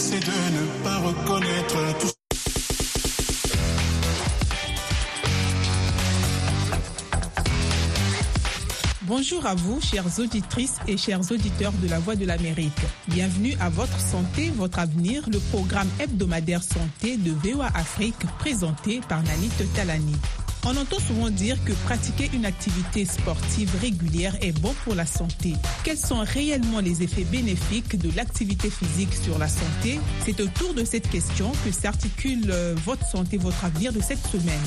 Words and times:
c'est 0.00 0.18
de 0.18 0.26
ne 0.26 0.82
pas 0.82 0.96
reconnaître 0.96 1.98
tout 2.00 2.08
Bonjour 9.02 9.44
à 9.44 9.54
vous, 9.54 9.78
chères 9.82 10.06
auditrices 10.18 10.76
et 10.88 10.96
chers 10.96 11.20
auditeurs 11.30 11.72
de 11.82 11.88
la 11.88 11.98
Voix 11.98 12.16
de 12.16 12.24
l'Amérique. 12.24 12.72
Bienvenue 13.08 13.54
à 13.60 13.68
Votre 13.68 14.00
Santé, 14.00 14.50
Votre 14.56 14.78
Avenir, 14.78 15.28
le 15.30 15.38
programme 15.50 15.88
hebdomadaire 15.98 16.62
santé 16.62 17.18
de 17.18 17.32
VOA 17.32 17.66
Afrique 17.74 18.16
présenté 18.38 19.00
par 19.06 19.22
Nanit 19.22 19.50
Talani. 19.74 20.16
On 20.66 20.76
entend 20.76 20.98
souvent 20.98 21.30
dire 21.30 21.56
que 21.64 21.72
pratiquer 21.84 22.30
une 22.34 22.44
activité 22.44 23.04
sportive 23.06 23.70
régulière 23.80 24.36
est 24.42 24.52
bon 24.52 24.74
pour 24.84 24.94
la 24.94 25.06
santé. 25.06 25.54
Quels 25.84 25.96
sont 25.96 26.20
réellement 26.20 26.80
les 26.80 27.02
effets 27.02 27.24
bénéfiques 27.24 27.98
de 27.98 28.14
l'activité 28.14 28.68
physique 28.70 29.14
sur 29.14 29.38
la 29.38 29.48
santé? 29.48 29.98
C'est 30.24 30.38
autour 30.40 30.74
de 30.74 30.84
cette 30.84 31.08
question 31.08 31.50
que 31.64 31.72
s'articule 31.72 32.50
euh, 32.50 32.74
Votre 32.84 33.06
santé, 33.06 33.38
votre 33.38 33.64
avenir 33.64 33.92
de 33.92 34.00
cette 34.00 34.24
semaine. 34.26 34.60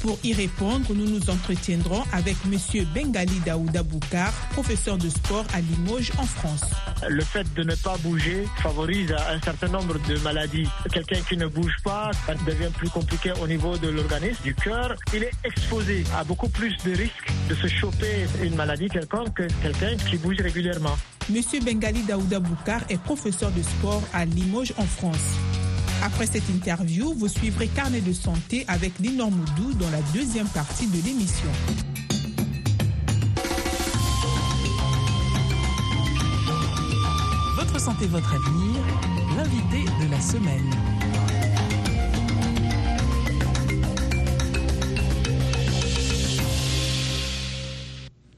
Pour 0.00 0.18
y 0.22 0.34
répondre, 0.34 0.94
nous 0.94 1.06
nous 1.06 1.30
entretiendrons 1.30 2.02
avec 2.12 2.36
M. 2.44 2.84
Bengali 2.94 3.40
Daouda 3.44 3.82
Boukar, 3.82 4.30
professeur 4.52 4.98
de 4.98 5.08
sport 5.08 5.44
à 5.54 5.60
Limoges 5.60 6.12
en 6.18 6.26
France. 6.26 6.64
Le 7.08 7.22
fait 7.22 7.46
de 7.54 7.62
ne 7.62 7.74
pas 7.74 7.96
bouger 7.98 8.46
favorise 8.62 9.12
un 9.12 9.40
certain 9.40 9.68
nombre 9.68 9.98
de 10.06 10.18
maladies. 10.18 10.68
Quelqu'un 10.92 11.20
qui 11.28 11.36
ne 11.36 11.46
bouge 11.46 11.76
pas, 11.82 12.10
ça 12.26 12.34
devient 12.46 12.70
plus 12.76 12.90
compliqué 12.90 13.32
au 13.42 13.46
niveau 13.46 13.76
de 13.78 13.88
l'organisme, 13.88 14.42
du 14.42 14.54
cœur. 14.54 14.94
Il 15.14 15.22
est 15.22 15.32
exposé 15.44 16.04
à 16.16 16.24
beaucoup 16.24 16.48
plus 16.48 16.76
de 16.84 16.92
risques 16.92 17.32
de 17.48 17.54
se 17.54 17.66
choper 17.66 18.26
une 18.42 18.54
maladie 18.54 18.88
quelconque 18.88 19.34
que 19.34 19.48
quelqu'un 19.62 19.96
qui 19.96 20.16
bouge 20.18 20.40
régulièrement. 20.40 20.96
Monsieur 21.28 21.60
Bengali 21.60 22.02
Daouda 22.02 22.38
Boukar 22.38 22.82
est 22.88 23.00
professeur 23.00 23.50
de 23.50 23.62
sport 23.62 24.02
à 24.12 24.24
Limoges 24.24 24.72
en 24.76 24.84
France. 24.84 25.36
Après 26.06 26.26
cette 26.26 26.48
interview, 26.48 27.12
vous 27.14 27.26
suivrez 27.26 27.66
Carnet 27.66 28.00
de 28.00 28.12
santé 28.12 28.64
avec 28.68 28.92
Linor 29.00 29.28
Moudou 29.28 29.72
dans 29.74 29.90
la 29.90 30.00
deuxième 30.14 30.46
partie 30.46 30.86
de 30.86 31.04
l'émission. 31.04 31.50
Votre 37.56 37.80
santé, 37.80 38.06
votre 38.06 38.32
avenir, 38.32 38.80
l'invité 39.36 39.84
de 40.00 40.08
la 40.08 40.20
semaine. 40.20 40.95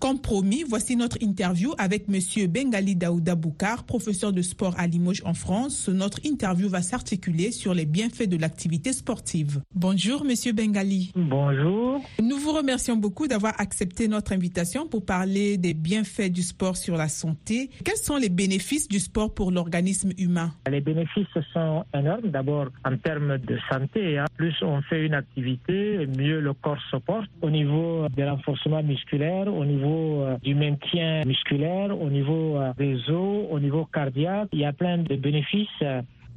Comme 0.09 0.23
promis, 0.23 0.65
voici 0.67 0.97
notre 0.97 1.23
interview 1.23 1.75
avec 1.77 2.09
Monsieur 2.09 2.47
Bengali 2.47 2.97
Daouda 2.97 3.35
Boukar, 3.35 3.85
professeur 3.85 4.33
de 4.33 4.41
sport 4.41 4.75
à 4.79 4.87
Limoges 4.87 5.21
en 5.27 5.35
France. 5.35 5.91
Notre 5.91 6.25
interview 6.25 6.67
va 6.71 6.81
s'articuler 6.81 7.53
sur 7.53 7.75
les 7.75 7.85
bienfaits 7.85 8.27
de 8.27 8.39
l'activité 8.39 8.95
sportive. 8.95 9.61
Bonjour 9.75 10.25
Monsieur 10.25 10.55
Bengali. 10.55 11.13
Bonjour. 11.15 12.01
Nous 12.23 12.39
vous 12.39 12.53
remercions 12.53 12.97
beaucoup 12.97 13.27
d'avoir 13.27 13.53
accepté 13.61 14.09
notre 14.09 14.33
invitation 14.33 14.87
pour 14.89 15.05
parler 15.05 15.59
des 15.59 15.75
bienfaits 15.75 16.33
du 16.33 16.41
sport 16.41 16.79
sur 16.79 16.97
la 16.97 17.09
santé. 17.09 17.69
Quels 17.85 17.99
sont 17.99 18.17
les 18.17 18.31
bénéfices 18.31 18.89
du 18.89 19.01
sport 19.01 19.35
pour 19.35 19.51
l'organisme 19.51 20.13
humain? 20.17 20.53
Les 20.71 20.81
bénéfices 20.81 21.27
sont 21.53 21.85
énormes. 21.93 22.31
D'abord 22.31 22.69
en 22.87 22.97
termes 22.97 23.37
de 23.37 23.59
santé. 23.71 24.17
hein. 24.17 24.25
Plus 24.39 24.55
on 24.63 24.81
fait 24.81 25.05
une 25.05 25.13
activité, 25.13 26.07
mieux 26.17 26.41
le 26.41 26.55
corps 26.55 26.81
se 26.91 26.97
porte. 26.97 27.29
Au 27.43 27.51
niveau 27.51 28.07
de 28.09 28.23
renforcement 28.23 28.83
musculaire, 28.83 29.53
au 29.55 29.67
niveau 29.67 29.98
euh, 29.99 30.37
du 30.43 30.55
maintien 30.55 31.25
musculaire, 31.25 32.01
au 32.01 32.11
niveau 32.11 32.57
euh, 32.57 32.73
des 32.79 32.97
os, 33.11 33.47
au 33.51 33.61
niveau 33.61 33.85
cardiaque, 33.85 34.49
il 34.53 34.61
y 34.61 34.65
a 34.65 34.73
plein 34.73 34.99
de 34.99 35.17
bénéfices. 35.17 35.85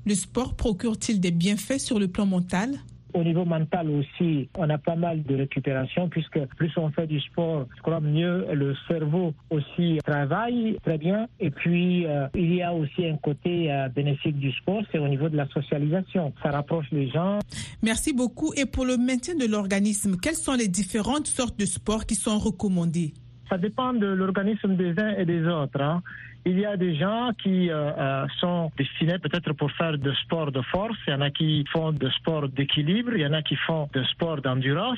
Le 0.05 0.15
sport 0.15 0.55
procure-t-il 0.55 1.19
des 1.19 1.31
bienfaits 1.31 1.79
sur 1.79 1.99
le 1.99 2.07
plan 2.07 2.25
mental? 2.25 2.71
Au 3.13 3.23
niveau 3.23 3.43
mental 3.43 3.89
aussi, 3.89 4.47
on 4.57 4.69
a 4.69 4.77
pas 4.77 4.95
mal 4.95 5.23
de 5.23 5.35
récupération 5.35 6.07
puisque 6.07 6.39
plus 6.55 6.71
on 6.77 6.89
fait 6.91 7.07
du 7.07 7.19
sport, 7.19 7.67
je 7.75 7.81
crois 7.81 7.99
mieux 7.99 8.45
le 8.53 8.73
cerveau 8.87 9.33
aussi 9.49 9.97
travaille 10.05 10.77
très 10.83 10.97
bien. 10.97 11.27
Et 11.39 11.49
puis, 11.49 12.05
euh, 12.05 12.27
il 12.35 12.55
y 12.55 12.61
a 12.61 12.73
aussi 12.73 13.05
un 13.05 13.17
côté 13.17 13.71
euh, 13.71 13.89
bénéfique 13.89 14.37
du 14.39 14.51
sport, 14.53 14.81
c'est 14.91 14.99
au 14.99 15.07
niveau 15.07 15.27
de 15.27 15.35
la 15.35 15.47
socialisation. 15.49 16.33
Ça 16.41 16.51
rapproche 16.51 16.85
les 16.91 17.09
gens. 17.09 17.39
Merci 17.83 18.13
beaucoup. 18.13 18.53
Et 18.55 18.65
pour 18.65 18.85
le 18.85 18.97
maintien 18.97 19.35
de 19.35 19.45
l'organisme, 19.45 20.15
quelles 20.15 20.35
sont 20.35 20.53
les 20.53 20.69
différentes 20.69 21.27
sortes 21.27 21.59
de 21.59 21.65
sports 21.65 22.05
qui 22.05 22.15
sont 22.15 22.39
recommandés? 22.39 23.13
Ça 23.51 23.57
dépend 23.57 23.91
de 23.91 24.07
l'organisme 24.07 24.77
des 24.77 24.97
uns 24.97 25.13
et 25.17 25.25
des 25.25 25.45
autres. 25.45 25.81
hein. 25.81 26.01
Il 26.45 26.57
y 26.57 26.65
a 26.65 26.77
des 26.77 26.95
gens 26.95 27.31
qui 27.43 27.69
euh, 27.69 27.91
euh, 27.91 28.25
sont 28.39 28.71
destinés 28.77 29.19
peut-être 29.19 29.51
pour 29.53 29.69
faire 29.73 29.97
de 29.97 30.13
sport 30.23 30.53
de 30.53 30.61
force. 30.71 30.97
Il 31.05 31.11
y 31.11 31.13
en 31.13 31.19
a 31.19 31.29
qui 31.31 31.65
font 31.73 31.91
de 31.91 32.09
sport 32.11 32.47
d'équilibre. 32.47 33.11
Il 33.13 33.21
y 33.21 33.25
en 33.25 33.33
a 33.33 33.41
qui 33.41 33.57
font 33.67 33.89
de 33.93 34.03
sport 34.05 34.41
d'endurance. 34.41 34.97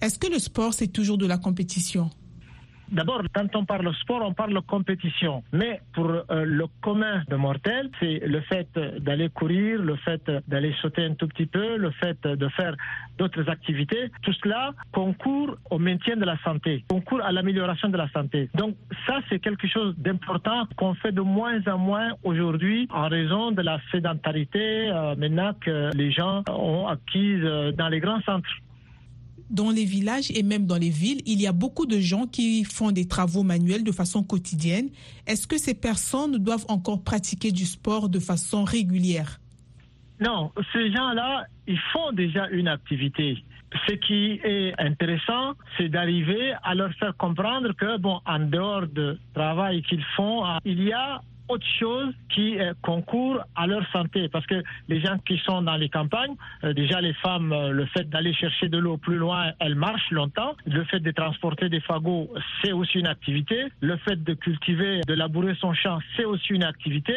Est-ce 0.00 0.16
que 0.16 0.28
le 0.32 0.38
sport, 0.38 0.72
c'est 0.72 0.92
toujours 0.92 1.18
de 1.18 1.26
la 1.26 1.38
compétition? 1.38 2.08
D'abord, 2.92 3.22
quand 3.34 3.56
on 3.56 3.64
parle 3.64 3.92
sport, 3.94 4.22
on 4.22 4.34
parle 4.34 4.60
compétition. 4.62 5.42
Mais 5.52 5.80
pour 5.94 6.10
euh, 6.10 6.44
le 6.44 6.66
commun 6.82 7.22
de 7.28 7.36
mortels, 7.36 7.90
c'est 7.98 8.20
le 8.26 8.40
fait 8.42 8.68
d'aller 9.00 9.30
courir, 9.30 9.80
le 9.80 9.96
fait 9.96 10.22
d'aller 10.46 10.74
sauter 10.82 11.04
un 11.06 11.14
tout 11.14 11.26
petit 11.26 11.46
peu, 11.46 11.76
le 11.78 11.90
fait 11.92 12.20
de 12.22 12.48
faire 12.48 12.76
d'autres 13.18 13.48
activités. 13.48 14.10
Tout 14.22 14.34
cela 14.42 14.72
concourt 14.92 15.56
au 15.70 15.78
maintien 15.78 16.16
de 16.16 16.24
la 16.24 16.36
santé, 16.44 16.84
concourt 16.88 17.22
à 17.22 17.32
l'amélioration 17.32 17.88
de 17.88 17.96
la 17.96 18.08
santé. 18.10 18.50
Donc 18.54 18.76
ça, 19.06 19.20
c'est 19.28 19.38
quelque 19.38 19.66
chose 19.66 19.94
d'important 19.96 20.66
qu'on 20.76 20.94
fait 20.94 21.12
de 21.12 21.22
moins 21.22 21.60
en 21.66 21.78
moins 21.78 22.10
aujourd'hui 22.24 22.88
en 22.90 23.08
raison 23.08 23.52
de 23.52 23.62
la 23.62 23.78
sédentarité 23.90 24.90
euh, 24.90 25.14
maintenant 25.16 25.52
que 25.58 25.96
les 25.96 26.10
gens 26.12 26.42
ont 26.48 26.88
acquise 26.88 27.40
euh, 27.42 27.72
dans 27.72 27.88
les 27.88 28.00
grands 28.00 28.20
centres. 28.22 28.50
Dans 29.52 29.70
les 29.70 29.84
villages 29.84 30.30
et 30.34 30.42
même 30.42 30.66
dans 30.66 30.78
les 30.78 30.88
villes, 30.88 31.20
il 31.26 31.38
y 31.40 31.46
a 31.46 31.52
beaucoup 31.52 31.84
de 31.84 32.00
gens 32.00 32.26
qui 32.26 32.64
font 32.64 32.90
des 32.90 33.06
travaux 33.06 33.42
manuels 33.42 33.84
de 33.84 33.92
façon 33.92 34.24
quotidienne. 34.24 34.88
Est-ce 35.26 35.46
que 35.46 35.58
ces 35.58 35.74
personnes 35.74 36.38
doivent 36.38 36.64
encore 36.68 37.04
pratiquer 37.04 37.52
du 37.52 37.66
sport 37.66 38.08
de 38.08 38.18
façon 38.18 38.64
régulière? 38.64 39.40
Non, 40.20 40.52
ces 40.72 40.90
gens-là, 40.90 41.44
ils 41.66 41.78
font 41.92 42.12
déjà 42.12 42.48
une 42.48 42.68
activité. 42.68 43.44
Ce 43.88 43.94
qui 43.94 44.40
est 44.42 44.72
intéressant, 44.78 45.52
c'est 45.76 45.88
d'arriver 45.90 46.54
à 46.62 46.74
leur 46.74 46.92
faire 46.94 47.14
comprendre 47.16 47.72
que, 47.74 47.98
bon, 47.98 48.20
en 48.24 48.38
dehors 48.38 48.86
du 48.86 49.18
travail 49.34 49.82
qu'ils 49.82 50.04
font, 50.16 50.44
ah, 50.44 50.60
il 50.64 50.82
y 50.82 50.92
a 50.92 51.20
autre 51.48 51.66
chose 51.78 52.14
qui 52.30 52.58
euh, 52.58 52.72
concourt 52.82 53.40
à 53.56 53.66
leur 53.66 53.86
santé. 53.90 54.28
Parce 54.28 54.46
que 54.46 54.62
les 54.88 55.00
gens 55.00 55.18
qui 55.26 55.38
sont 55.38 55.62
dans 55.62 55.76
les 55.76 55.88
campagnes, 55.88 56.34
euh, 56.64 56.72
déjà 56.72 57.00
les 57.00 57.12
femmes, 57.14 57.52
euh, 57.52 57.70
le 57.70 57.86
fait 57.86 58.08
d'aller 58.08 58.32
chercher 58.32 58.68
de 58.68 58.78
l'eau 58.78 58.96
plus 58.96 59.16
loin, 59.16 59.52
elles 59.58 59.74
marchent 59.74 60.10
longtemps. 60.10 60.54
Le 60.66 60.84
fait 60.84 61.00
de 61.00 61.10
transporter 61.10 61.68
des 61.68 61.80
fagots, 61.80 62.32
c'est 62.62 62.72
aussi 62.72 62.98
une 62.98 63.06
activité. 63.06 63.66
Le 63.80 63.96
fait 63.98 64.22
de 64.22 64.34
cultiver, 64.34 65.00
de 65.06 65.14
labourer 65.14 65.54
son 65.60 65.74
champ, 65.74 65.98
c'est 66.16 66.24
aussi 66.24 66.52
une 66.52 66.64
activité. 66.64 67.14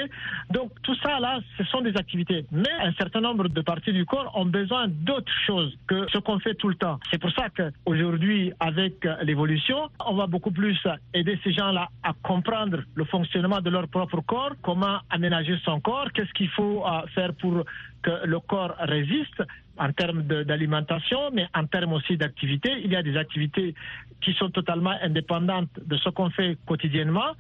Donc 0.51 0.71
tout 0.83 0.94
ça 1.05 1.19
là, 1.19 1.39
ce 1.57 1.63
sont 1.65 1.81
des 1.81 1.95
activités. 1.95 2.45
Mais 2.51 2.71
un 2.81 2.93
certain 2.93 3.21
nombre 3.21 3.47
de 3.47 3.61
parties 3.61 3.93
du 3.93 4.05
corps 4.05 4.31
ont 4.35 4.45
besoin 4.45 4.87
d'autres 4.87 5.31
choses 5.45 5.77
que 5.87 6.07
ce 6.11 6.17
qu'on 6.17 6.39
fait 6.39 6.55
tout 6.55 6.69
le 6.69 6.75
temps. 6.75 6.99
C'est 7.11 7.19
pour 7.19 7.31
ça 7.31 7.47
qu'aujourd'hui, 7.49 8.53
avec 8.59 9.07
l'évolution, 9.23 9.89
on 10.05 10.15
va 10.15 10.27
beaucoup 10.27 10.51
plus 10.51 10.77
aider 11.13 11.39
ces 11.43 11.53
gens-là 11.53 11.89
à 12.03 12.13
comprendre 12.23 12.79
le 12.95 13.05
fonctionnement 13.05 13.61
de 13.61 13.69
leur 13.69 13.87
propre 13.87 14.21
corps, 14.21 14.53
comment 14.61 14.97
aménager 15.09 15.57
son 15.63 15.79
corps, 15.79 16.11
qu'est-ce 16.13 16.33
qu'il 16.33 16.49
faut 16.49 16.83
euh, 16.85 17.01
faire 17.13 17.33
pour 17.33 17.63
que 18.01 18.25
le 18.25 18.39
corps 18.39 18.75
résiste 18.79 19.43
en 19.77 19.91
termes 19.91 20.21
d'alimentation, 20.23 21.31
mais 21.33 21.47
en 21.53 21.65
termes 21.65 21.93
aussi 21.93 22.17
d'activité. 22.17 22.71
Il 22.83 22.91
y 22.91 22.95
a 22.95 23.03
des 23.03 23.17
activités 23.17 23.75
qui 24.21 24.33
sont 24.33 24.49
totalement 24.49 24.95
indépendantes 25.01 25.69
de 25.85 25.97
ce 25.97 26.09
qu'on 26.09 26.29
fait 26.29 26.57
quotidiennement. 26.65 27.35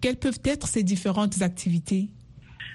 Quelles 0.00 0.18
peuvent 0.18 0.40
être 0.44 0.66
ces 0.66 0.82
différentes 0.82 1.40
activités? 1.42 2.08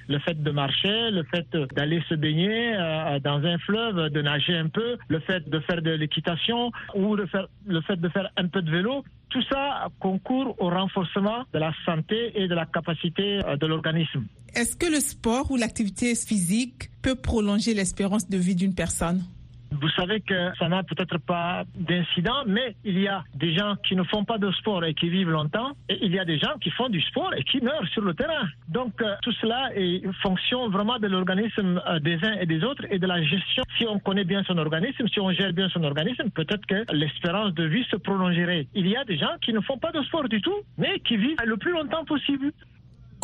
Le 0.08 0.20
fait 0.20 0.42
de 0.42 0.52
marcher, 0.52 1.12
le 1.12 1.24
fait 1.24 1.48
d'aller 1.76 2.02
se 2.10 2.16
baigner 2.16 2.76
euh, 2.76 3.20
dans 3.20 3.44
un 3.44 3.58
fleuve, 3.60 4.10
de 4.10 4.22
nager 4.22 4.56
un 4.58 4.68
peu, 4.68 4.98
le 5.08 5.20
fait 5.20 5.48
de 5.50 5.60
faire 5.62 5.82
de 5.82 5.92
l'équitation 5.92 6.72
ou 6.94 7.16
le 7.16 7.26
fait 7.28 7.96
de 8.00 8.10
faire 8.10 8.30
un 8.38 8.48
peu 8.48 8.62
de 8.62 8.72
vélo, 8.72 9.04
tout 9.30 9.42
ça 9.50 9.88
concourt 10.00 10.56
au 10.60 10.70
renforcement 10.70 11.44
de 11.54 11.60
la 11.60 11.74
santé 11.86 12.32
et 12.42 12.48
de 12.48 12.56
la 12.56 12.66
capacité 12.66 13.42
euh, 13.46 13.58
de 13.58 13.66
l'organisme. 13.66 14.26
Est-ce 14.54 14.76
que 14.78 14.86
le 14.90 15.00
sport 15.00 15.52
ou 15.52 15.58
l'activité 15.58 16.16
physique 16.16 16.90
peut 17.02 17.16
prolonger 17.16 17.74
l'espérance 17.74 18.30
de 18.30 18.38
vie 18.38 18.56
d'une 18.56 18.74
personne? 18.74 19.24
Vous 19.72 19.90
savez 19.90 20.22
que 20.22 20.52
ça 20.58 20.70
n'a 20.70 20.84
peut-être 20.84 21.18
pas 21.18 21.64
d'incident, 21.76 22.44
mais 22.48 22.76
il 22.84 23.00
y 23.00 23.08
a 23.08 23.24
des 23.34 23.54
gens 23.56 23.76
qui 23.88 23.96
ne 23.96 24.04
font 24.04 24.24
pas 24.24 24.38
de 24.38 24.52
sport 24.52 24.84
et 24.86 24.94
qui 24.94 25.10
vivent 25.10 25.30
longtemps, 25.30 25.72
et 25.90 25.98
il 26.02 26.14
y 26.14 26.20
a 26.20 26.26
des 26.26 26.38
gens 26.38 26.58
qui 26.62 26.70
font 26.72 26.90
du 26.90 27.02
sport 27.02 27.34
et 27.36 27.44
qui 27.44 27.62
meurent 27.62 27.88
sur 27.90 28.02
le 28.02 28.14
terrain. 28.14 28.48
Donc 28.70 29.02
euh, 29.02 29.16
tout 29.22 29.32
cela 29.34 29.70
est 29.76 30.02
fonction 30.22 30.70
vraiment 30.70 31.00
de 31.00 31.08
l'organisme 31.08 31.82
euh, 31.88 32.00
des 32.00 32.16
uns 32.24 32.34
et 32.40 32.46
des 32.46 32.64
autres 32.64 32.86
et 32.90 33.00
de 33.00 33.08
la 33.08 33.22
gestion. 33.22 33.64
Si 33.78 33.86
on 33.88 34.00
connaît 34.00 34.24
bien 34.24 34.44
son 34.44 34.58
organisme, 34.58 35.08
si 35.08 35.20
on 35.20 35.32
gère 35.32 35.54
bien 35.54 35.70
son 35.70 35.84
organisme, 35.84 36.30
peut-être 36.30 36.66
que 36.66 36.86
l'espérance 36.94 37.54
de 37.54 37.66
vie 37.66 37.86
se 37.92 37.98
prolongerait. 37.98 38.68
Il 38.74 38.88
y 38.88 38.96
a 38.96 39.04
des 39.04 39.18
gens 39.18 39.36
qui 39.42 39.54
ne 39.54 39.60
font 39.62 39.78
pas 39.78 39.92
de 39.92 40.02
sport 40.04 40.28
du 40.30 40.42
tout, 40.42 40.62
mais 40.78 41.00
qui 41.00 41.18
vivent 41.18 41.38
le 41.46 41.58
plus 41.58 41.72
longtemps 41.72 42.06
possible. 42.06 42.52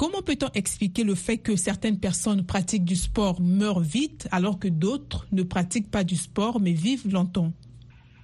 Comment 0.01 0.23
peut-on 0.23 0.49
expliquer 0.55 1.03
le 1.03 1.13
fait 1.13 1.37
que 1.37 1.55
certaines 1.55 1.99
personnes 1.99 2.43
pratiquent 2.43 2.85
du 2.85 2.95
sport 2.95 3.39
meurent 3.39 3.81
vite 3.81 4.27
alors 4.31 4.57
que 4.57 4.67
d'autres 4.67 5.27
ne 5.31 5.43
pratiquent 5.43 5.91
pas 5.91 6.03
du 6.03 6.15
sport 6.15 6.59
mais 6.59 6.73
vivent 6.73 7.07
longtemps? 7.07 7.53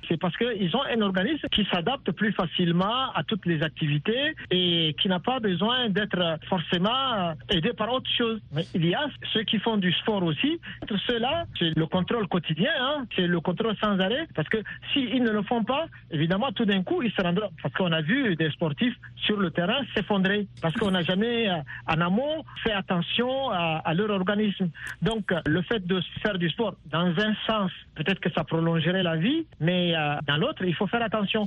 C'est 0.07 0.17
parce 0.17 0.35
qu'ils 0.37 0.75
ont 0.75 0.83
un 0.83 1.01
organisme 1.01 1.47
qui 1.51 1.65
s'adapte 1.71 2.11
plus 2.11 2.31
facilement 2.33 3.11
à 3.13 3.23
toutes 3.23 3.45
les 3.45 3.61
activités 3.63 4.35
et 4.51 4.95
qui 4.99 5.07
n'a 5.07 5.19
pas 5.19 5.39
besoin 5.39 5.89
d'être 5.89 6.39
forcément 6.47 7.33
aidé 7.49 7.73
par 7.73 7.91
autre 7.91 8.09
chose. 8.17 8.39
Mais 8.53 8.63
il 8.73 8.85
y 8.85 8.95
a 8.95 9.07
ceux 9.33 9.43
qui 9.43 9.59
font 9.59 9.77
du 9.77 9.91
sport 9.93 10.23
aussi. 10.23 10.59
Ceux-là, 11.07 11.45
c'est 11.57 11.75
le 11.75 11.85
contrôle 11.85 12.27
quotidien, 12.27 12.71
hein, 12.79 13.05
c'est 13.15 13.27
le 13.27 13.39
contrôle 13.39 13.75
sans 13.81 13.99
arrêt. 13.99 14.27
Parce 14.35 14.49
que 14.49 14.57
s'ils 14.93 15.23
ne 15.23 15.31
le 15.31 15.41
font 15.43 15.63
pas, 15.63 15.85
évidemment, 16.11 16.51
tout 16.51 16.65
d'un 16.65 16.83
coup, 16.83 17.01
ils 17.01 17.11
se 17.11 17.21
rendront. 17.21 17.49
Parce 17.61 17.73
qu'on 17.75 17.91
a 17.91 18.01
vu 18.01 18.35
des 18.35 18.49
sportifs 18.51 18.95
sur 19.15 19.37
le 19.37 19.51
terrain 19.51 19.81
s'effondrer. 19.95 20.47
Parce 20.61 20.73
qu'on 20.75 20.91
n'a 20.91 21.01
jamais, 21.01 21.49
euh, 21.49 21.55
en 21.87 22.01
amont, 22.01 22.43
fait 22.63 22.73
attention 22.73 23.49
à, 23.51 23.81
à 23.83 23.93
leur 23.93 24.09
organisme. 24.11 24.69
Donc, 25.01 25.33
le 25.45 25.61
fait 25.63 25.85
de 25.85 26.01
faire 26.21 26.37
du 26.37 26.49
sport, 26.49 26.75
dans 26.91 27.07
un 27.19 27.33
sens, 27.45 27.71
peut-être 27.95 28.19
que 28.19 28.31
ça 28.31 28.43
prolongerait 28.43 29.03
la 29.03 29.15
vie, 29.15 29.45
mais 29.59 29.95
euh, 29.95 29.96
dans 30.27 30.37
l'autre, 30.37 30.63
il 30.65 30.75
faut 30.75 30.87
faire 30.87 31.01
attention. 31.01 31.45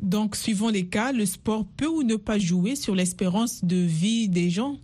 Donc, 0.00 0.36
suivant 0.36 0.70
les 0.70 0.86
cas, 0.86 1.12
le 1.12 1.26
sport 1.26 1.64
peut 1.76 1.88
ou 1.88 2.02
ne 2.02 2.16
pas 2.16 2.38
jouer 2.38 2.76
sur 2.76 2.94
l'espérance 2.94 3.64
de 3.64 3.76
vie 3.76 4.28
des 4.28 4.48
gens? 4.48 4.76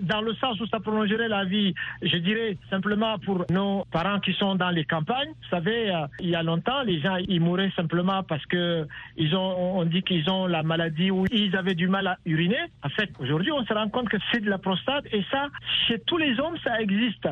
Dans 0.00 0.22
le 0.22 0.34
sens 0.34 0.58
où 0.60 0.66
ça 0.66 0.80
prolongerait 0.80 1.28
la 1.28 1.44
vie, 1.44 1.72
je 2.02 2.16
dirais 2.16 2.58
simplement 2.68 3.16
pour 3.20 3.44
nos 3.50 3.84
parents 3.92 4.18
qui 4.18 4.32
sont 4.32 4.56
dans 4.56 4.70
les 4.70 4.84
campagnes. 4.84 5.28
Vous 5.28 5.48
savez, 5.50 5.94
euh, 5.94 6.06
il 6.18 6.30
y 6.30 6.34
a 6.34 6.42
longtemps, 6.42 6.82
les 6.82 7.00
gens 7.00 7.16
ils 7.28 7.40
mouraient 7.40 7.70
simplement 7.76 8.24
parce 8.24 8.44
que 8.46 8.88
ils 9.16 9.36
ont, 9.36 9.78
on 9.78 9.84
dit 9.84 10.02
qu'ils 10.02 10.28
ont 10.28 10.46
la 10.46 10.64
maladie 10.64 11.12
ou 11.12 11.26
ils 11.30 11.54
avaient 11.54 11.76
du 11.76 11.86
mal 11.86 12.08
à 12.08 12.18
uriner. 12.24 12.58
En 12.82 12.88
fait, 12.88 13.08
aujourd'hui, 13.20 13.52
on 13.52 13.64
se 13.64 13.72
rend 13.72 13.88
compte 13.88 14.08
que 14.08 14.16
c'est 14.32 14.40
de 14.40 14.50
la 14.50 14.58
prostate 14.58 15.04
et 15.12 15.22
ça, 15.30 15.46
chez 15.86 16.00
tous 16.00 16.18
les 16.18 16.40
hommes, 16.40 16.56
ça 16.64 16.80
existe. 16.80 17.28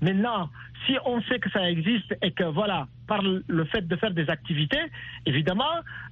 Maintenant, 0.00 0.48
si 0.86 0.96
on 1.04 1.20
sait 1.22 1.38
que 1.38 1.50
ça 1.50 1.68
existe 1.70 2.14
et 2.22 2.30
que 2.30 2.44
voilà, 2.44 2.86
par 3.06 3.22
le 3.22 3.64
fait 3.66 3.86
de 3.86 3.96
faire 3.96 4.12
des 4.12 4.28
activités, 4.28 4.80
évidemment, 5.26 5.64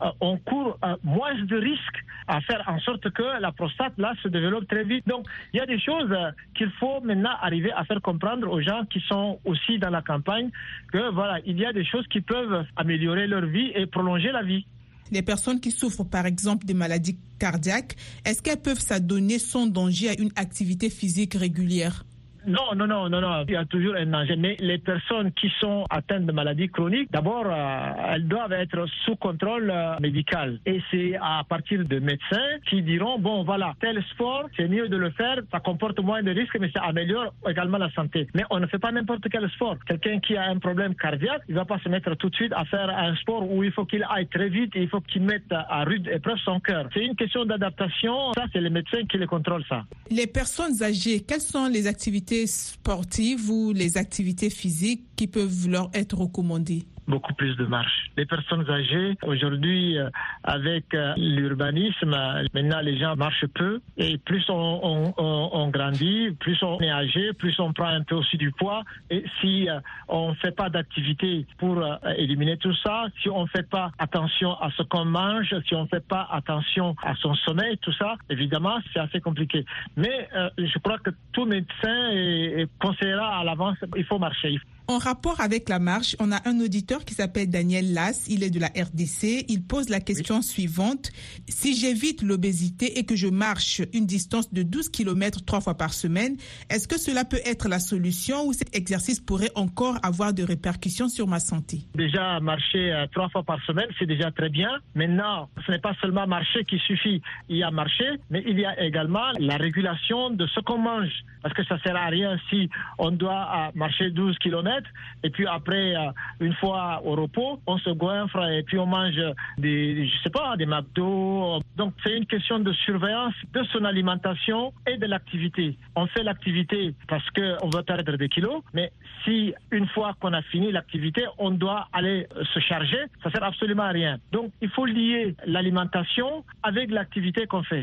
euh, 0.02 0.10
on 0.20 0.36
court 0.38 0.78
euh, 0.84 0.96
moins 1.02 1.34
de 1.34 1.56
risques 1.56 2.04
à 2.26 2.40
faire 2.40 2.62
en 2.66 2.78
sorte 2.80 3.10
que 3.10 3.40
la 3.40 3.52
prostate 3.52 3.94
là 3.98 4.12
se 4.22 4.28
développe 4.28 4.66
très 4.68 4.84
vite. 4.84 5.06
Donc, 5.06 5.26
il 5.52 5.58
y 5.58 5.60
a 5.60 5.66
des 5.66 5.80
choses 5.80 6.10
euh, 6.10 6.30
qu'il 6.54 6.70
faut 6.80 7.00
maintenant 7.00 7.34
arriver 7.40 7.72
à 7.72 7.84
faire 7.84 8.00
comprendre 8.00 8.50
aux 8.50 8.60
gens 8.60 8.84
qui 8.90 9.00
sont 9.08 9.38
aussi 9.44 9.78
dans 9.78 9.90
la 9.90 10.02
campagne 10.02 10.50
que 10.92 11.10
voilà, 11.12 11.38
il 11.46 11.58
y 11.58 11.66
a 11.66 11.72
des 11.72 11.84
choses 11.84 12.06
qui 12.08 12.20
peuvent 12.20 12.64
améliorer 12.76 13.26
leur 13.26 13.46
vie 13.46 13.72
et 13.74 13.86
prolonger 13.86 14.32
la 14.32 14.42
vie. 14.42 14.66
Les 15.10 15.22
personnes 15.22 15.60
qui 15.60 15.70
souffrent 15.70 16.04
par 16.04 16.26
exemple 16.26 16.66
des 16.66 16.74
maladies 16.74 17.18
cardiaques, 17.38 17.94
est-ce 18.24 18.42
qu'elles 18.42 18.62
peuvent 18.62 18.80
s'adonner 18.80 19.38
sans 19.38 19.66
danger 19.66 20.08
à 20.10 20.20
une 20.20 20.30
activité 20.36 20.88
physique 20.88 21.34
régulière? 21.34 22.04
Non, 22.46 22.75
non, 22.75 22.87
non, 22.87 23.08
non, 23.08 23.20
non. 23.20 23.44
Il 23.49 23.52
y 23.52 23.56
a 23.56 23.64
toujours 23.64 23.94
un 23.96 24.06
danger. 24.06 24.37
Mais 24.37 24.56
les 24.61 24.79
personnes 24.79 25.32
qui 25.32 25.50
sont 25.61 25.85
atteintes 25.91 26.26
de 26.26 26.32
maladies 26.32 26.69
chroniques, 26.69 27.11
d'abord, 27.11 27.46
euh, 27.46 28.14
elles 28.14 28.29
doivent 28.29 28.52
être 28.52 28.87
sous 29.05 29.17
contrôle 29.17 29.70
euh, 29.70 29.99
médical. 30.00 30.58
Et 30.67 30.81
c'est 30.91 31.17
à 31.20 31.43
partir 31.49 31.85
de 31.85 31.99
médecins 31.99 32.58
qui 32.69 32.82
diront, 32.82 33.19
bon, 33.19 33.44
voilà, 33.44 33.75
tel 33.81 34.02
sport, 34.12 34.44
c'est 34.56 34.69
mieux 34.69 34.88
de 34.88 34.96
le 34.96 35.11
faire, 35.11 35.38
ça 35.50 35.61
comporte 35.61 35.99
moins 36.00 36.23
de 36.23 36.31
risques, 36.31 36.58
mais 36.61 36.70
ça 36.70 36.82
améliore 36.82 37.32
également 37.49 37.79
la 37.79 37.91
santé. 37.93 38.26
Mais 38.35 38.44
on 38.50 38.61
ne 38.61 38.67
fait 38.67 38.79
pas 38.79 38.93
n'importe 38.93 39.26
quel 39.31 39.49
sport. 39.50 39.76
Quelqu'un 39.87 40.19
qui 40.20 40.37
a 40.37 40.44
un 40.44 40.58
problème 40.58 40.94
cardiaque, 40.94 41.43
il 41.49 41.55
ne 41.55 41.61
va 41.61 41.64
pas 41.64 41.79
se 41.79 41.88
mettre 41.88 42.14
tout 42.17 42.29
de 42.29 42.37
suite 42.37 42.52
à 42.55 42.64
faire 42.67 42.91
un 42.91 43.14
sport 43.17 43.50
où 43.50 43.62
il 43.64 43.73
faut 43.73 43.85
qu'il 43.85 44.05
aille 44.11 44.26
très 44.26 44.49
vite 44.49 44.75
et 44.76 44.82
il 44.82 44.88
faut 44.88 45.00
qu'il 45.00 45.23
mette 45.23 45.50
à 45.50 45.85
rude 45.85 46.08
épreuve 46.08 46.38
son 46.44 46.61
cœur. 46.61 46.88
C'est 46.93 47.05
une 47.05 47.17
question 47.17 47.44
d'adaptation. 47.44 48.32
Ça, 48.35 48.44
c'est 48.52 48.61
les 48.61 48.70
médecins 48.70 49.05
qui 49.08 49.19
les 49.19 49.26
contrôlent, 49.26 49.64
ça. 49.69 49.85
Les 50.11 50.26
personnes 50.26 50.82
âgées, 50.82 51.20
quelles 51.26 51.41
sont 51.41 51.69
les 51.69 51.87
activités 51.87 52.33
sportives 52.46 53.50
ou 53.50 53.72
les 53.72 53.96
activités 53.96 54.50
physiques 54.50 55.04
qui 55.16 55.26
peuvent 55.26 55.69
leur 55.69 55.90
être 55.94 56.16
recommandées? 56.16 56.84
Beaucoup 57.06 57.34
plus 57.34 57.56
de 57.56 57.66
marche. 57.66 58.10
Les 58.16 58.26
personnes 58.26 58.68
âgées, 58.70 59.16
aujourd'hui, 59.22 59.98
euh, 59.98 60.08
avec 60.42 60.94
euh, 60.94 61.14
l'urbanisme, 61.16 62.16
maintenant 62.54 62.80
les 62.80 62.98
gens 62.98 63.16
marchent 63.16 63.46
peu 63.54 63.80
et 63.96 64.18
plus 64.18 64.44
on, 64.48 65.68
grandit, 65.68 66.30
plus 66.40 66.62
on 66.62 66.80
est 66.80 66.90
âgé, 66.90 67.32
plus 67.32 67.58
on 67.58 67.72
prend 67.72 67.86
un 67.88 68.02
peu 68.02 68.14
aussi 68.14 68.36
du 68.36 68.50
poids. 68.52 68.82
Et 69.10 69.24
si 69.40 69.68
euh, 69.68 69.80
on 70.08 70.30
ne 70.30 70.34
fait 70.34 70.54
pas 70.54 70.70
d'activité 70.70 71.46
pour 71.58 71.84
éliminer 72.16 72.56
tout 72.56 72.74
ça, 72.82 73.06
si 73.22 73.28
on 73.28 73.42
ne 73.42 73.48
fait 73.48 73.68
pas 73.68 73.90
attention 73.98 74.54
à 74.60 74.70
ce 74.76 74.82
qu'on 74.82 75.04
mange, 75.04 75.54
si 75.66 75.74
on 75.74 75.82
ne 75.82 75.88
fait 75.88 76.06
pas 76.06 76.28
attention 76.30 76.94
à 77.02 77.14
son 77.16 77.34
sommeil, 77.34 77.78
tout 77.78 77.92
ça, 77.92 78.14
évidemment, 78.30 78.78
c'est 78.92 79.00
assez 79.00 79.20
compliqué. 79.20 79.64
Mais 79.96 80.28
je 80.58 80.78
crois 80.78 80.98
que 80.98 81.10
tout 81.32 81.44
médecin 81.44 82.66
conseillera 82.80 83.38
à 83.38 83.44
l'avance, 83.44 83.76
il 83.96 84.04
faut 84.04 84.18
marcher. 84.18 84.58
En 84.86 84.98
rapport 84.98 85.40
avec 85.40 85.70
la 85.70 85.78
marche, 85.78 86.14
on 86.20 86.31
a 86.31 86.46
un 86.46 86.60
auditeur 86.60 87.06
qui 87.06 87.14
s'appelle 87.14 87.48
Daniel 87.48 87.94
Lass, 87.94 88.28
il 88.28 88.42
est 88.42 88.50
de 88.50 88.60
la 88.60 88.66
RDC. 88.66 89.46
Il 89.48 89.64
pose 89.66 89.88
la 89.88 89.98
question 89.98 90.42
suivante. 90.42 91.10
Si 91.48 91.75
j'évite 91.75 92.20
l'obésité 92.22 92.98
et 92.98 93.06
que 93.06 93.16
je 93.16 93.28
marche 93.28 93.81
une 93.94 94.04
distance 94.04 94.52
de 94.52 94.62
12 94.62 94.90
km 94.90 95.42
trois 95.46 95.62
fois 95.62 95.75
par 95.75 95.94
semaine, 95.94 96.36
est-ce 96.69 96.86
que 96.86 96.98
cela 96.98 97.25
peut 97.25 97.40
être 97.46 97.66
la 97.69 97.78
solution 97.78 98.46
ou 98.46 98.52
cet 98.52 98.76
exercice 98.76 99.20
pourrait 99.20 99.50
encore 99.54 99.96
avoir 100.02 100.34
de 100.34 100.42
répercussions 100.42 101.08
sur 101.08 101.26
ma 101.28 101.40
santé? 101.40 101.78
Déjà, 101.94 102.38
marcher 102.40 102.92
euh, 102.92 103.06
trois 103.10 103.31
fois 103.31 103.42
par 103.42 103.64
semaine, 103.64 103.88
c'est 103.98 104.06
déjà 104.06 104.31
très 104.32 104.50
bien. 104.50 104.69
Maintenant, 104.94 105.48
ce 105.64 105.72
n'est 105.72 105.78
pas 105.78 105.94
seulement 106.02 106.26
marcher 106.26 106.62
qui 106.64 106.78
suffit. 106.81 107.22
Il 107.48 107.56
y 107.56 107.62
a 107.62 107.70
marcher, 107.70 108.19
mais 108.28 108.44
il 108.46 108.60
y 108.60 108.66
a 108.66 108.78
également 108.84 109.32
la 109.38 109.56
régulation 109.56 110.28
de 110.28 110.46
ce 110.46 110.60
qu'on 110.60 110.78
mange. 110.78 111.25
Parce 111.42 111.54
que 111.54 111.64
ça 111.64 111.76
ne 111.76 111.81
sert 111.81 111.96
à 111.96 112.06
rien 112.06 112.36
si 112.50 112.69
on 112.98 113.10
doit 113.10 113.48
euh, 113.54 113.70
marcher 113.75 114.10
12 114.10 114.38
km 114.38 114.73
et 115.22 115.30
puis 115.30 115.46
après, 115.46 115.94
euh, 115.96 116.10
une 116.40 116.54
fois 116.54 117.00
au 117.04 117.14
repos, 117.14 117.60
on 117.66 117.78
se 117.78 117.90
goinfre 117.90 118.42
et 118.50 118.62
puis 118.62 118.78
on 118.78 118.86
mange 118.86 119.20
des, 119.58 120.06
je 120.06 120.22
sais 120.22 120.30
pas, 120.30 120.56
des 120.56 120.66
McDo. 120.66 121.60
Donc 121.76 121.94
c'est 122.02 122.16
une 122.16 122.26
question 122.26 122.58
de 122.58 122.72
surveillance 122.72 123.34
de 123.52 123.62
son 123.72 123.84
alimentation 123.84 124.72
et 124.86 124.96
de 124.96 125.06
l'activité. 125.06 125.76
On 125.96 126.06
fait 126.06 126.22
l'activité 126.22 126.94
parce 127.08 127.28
qu'on 127.30 127.68
veut 127.68 127.82
perdre 127.82 128.16
des 128.16 128.28
kilos, 128.28 128.62
mais 128.72 128.92
si 129.24 129.54
une 129.70 129.86
fois 129.88 130.14
qu'on 130.20 130.32
a 130.32 130.42
fini 130.42 130.72
l'activité, 130.72 131.24
on 131.38 131.50
doit 131.50 131.88
aller 131.92 132.26
se 132.52 132.60
charger, 132.60 133.02
ça 133.22 133.30
sert 133.30 133.44
absolument 133.44 133.84
à 133.84 133.90
rien. 133.90 134.18
Donc 134.32 134.52
il 134.60 134.68
faut 134.70 134.86
lier 134.86 135.34
l'alimentation 135.46 136.44
avec 136.62 136.90
l'activité 136.90 137.46
qu'on 137.46 137.62
fait. 137.62 137.82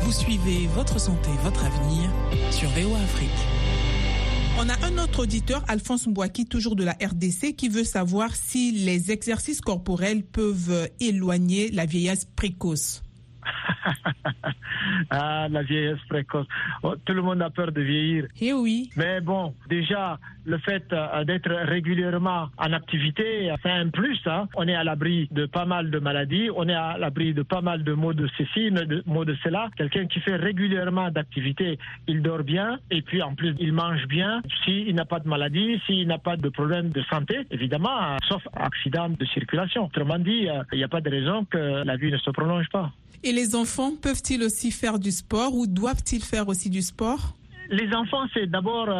Vous 0.00 0.12
suivez 0.12 0.66
votre 0.68 0.98
santé, 0.98 1.30
votre 1.42 1.64
avenir 1.64 2.10
sur 2.50 2.68
VOA 2.70 2.98
Afrique. 2.98 3.99
On 4.62 4.68
a 4.68 4.76
un 4.84 4.98
autre 5.02 5.20
auditeur, 5.20 5.64
Alphonse 5.68 6.06
Mbouaki, 6.06 6.44
toujours 6.44 6.76
de 6.76 6.84
la 6.84 6.92
RDC, 6.92 7.56
qui 7.56 7.70
veut 7.70 7.82
savoir 7.82 8.36
si 8.36 8.72
les 8.72 9.10
exercices 9.10 9.62
corporels 9.62 10.22
peuvent 10.22 10.90
éloigner 11.00 11.70
la 11.70 11.86
vieillesse 11.86 12.26
précoce. 12.36 13.00
ah, 15.10 15.48
la 15.50 15.62
vieillesse 15.62 16.00
précoce. 16.08 16.46
Oh, 16.82 16.94
tout 17.04 17.12
le 17.12 17.22
monde 17.22 17.42
a 17.42 17.50
peur 17.50 17.72
de 17.72 17.80
vieillir. 17.80 18.26
Eh 18.40 18.52
oui. 18.52 18.90
Mais 18.96 19.20
bon, 19.20 19.54
déjà, 19.68 20.18
le 20.44 20.58
fait 20.58 20.84
euh, 20.92 21.24
d'être 21.24 21.50
régulièrement 21.50 22.48
en 22.56 22.72
activité, 22.72 23.52
c'est 23.62 23.70
un 23.70 23.88
plus. 23.88 24.18
Hein. 24.26 24.48
On 24.56 24.66
est 24.68 24.74
à 24.74 24.84
l'abri 24.84 25.28
de 25.30 25.46
pas 25.46 25.64
mal 25.64 25.90
de 25.90 25.98
maladies, 25.98 26.48
on 26.54 26.68
est 26.68 26.74
à 26.74 26.96
l'abri 26.98 27.34
de 27.34 27.42
pas 27.42 27.60
mal 27.60 27.84
de 27.84 27.92
maux 27.92 28.12
de 28.12 28.28
ceci, 28.38 28.70
de 28.70 29.02
maux 29.06 29.24
de 29.24 29.36
cela. 29.42 29.70
Quelqu'un 29.76 30.06
qui 30.06 30.20
fait 30.20 30.36
régulièrement 30.36 31.10
d'activité, 31.10 31.78
il 32.06 32.22
dort 32.22 32.42
bien 32.42 32.78
et 32.90 33.02
puis 33.02 33.22
en 33.22 33.34
plus, 33.34 33.54
il 33.58 33.72
mange 33.72 34.06
bien. 34.06 34.42
S'il 34.64 34.94
n'a 34.94 35.04
pas 35.04 35.20
de 35.20 35.28
maladie, 35.28 35.80
s'il 35.86 36.06
n'a 36.08 36.18
pas 36.18 36.36
de 36.36 36.48
problème 36.48 36.90
de 36.90 37.02
santé, 37.02 37.46
évidemment, 37.50 38.16
sauf 38.28 38.42
accident 38.54 39.08
de 39.08 39.24
circulation. 39.26 39.86
Autrement 39.86 40.18
dit, 40.18 40.48
euh, 40.48 40.62
il 40.72 40.78
n'y 40.78 40.84
a 40.84 40.88
pas 40.88 41.00
de 41.00 41.10
raison 41.10 41.44
que 41.44 41.84
la 41.84 41.96
vie 41.96 42.10
ne 42.10 42.18
se 42.18 42.30
prolonge 42.30 42.68
pas. 42.70 42.90
Et 43.22 43.32
les 43.32 43.54
enfants 43.54 43.92
peuvent-ils 44.00 44.42
aussi 44.42 44.70
faire 44.70 44.98
du 44.98 45.12
sport 45.12 45.54
ou 45.54 45.66
doivent-ils 45.66 46.24
faire 46.24 46.48
aussi 46.48 46.70
du 46.70 46.80
sport? 46.80 47.36
Les 47.70 47.94
enfants, 47.94 48.26
c'est 48.34 48.50
d'abord 48.50 48.88
euh, 48.88 48.92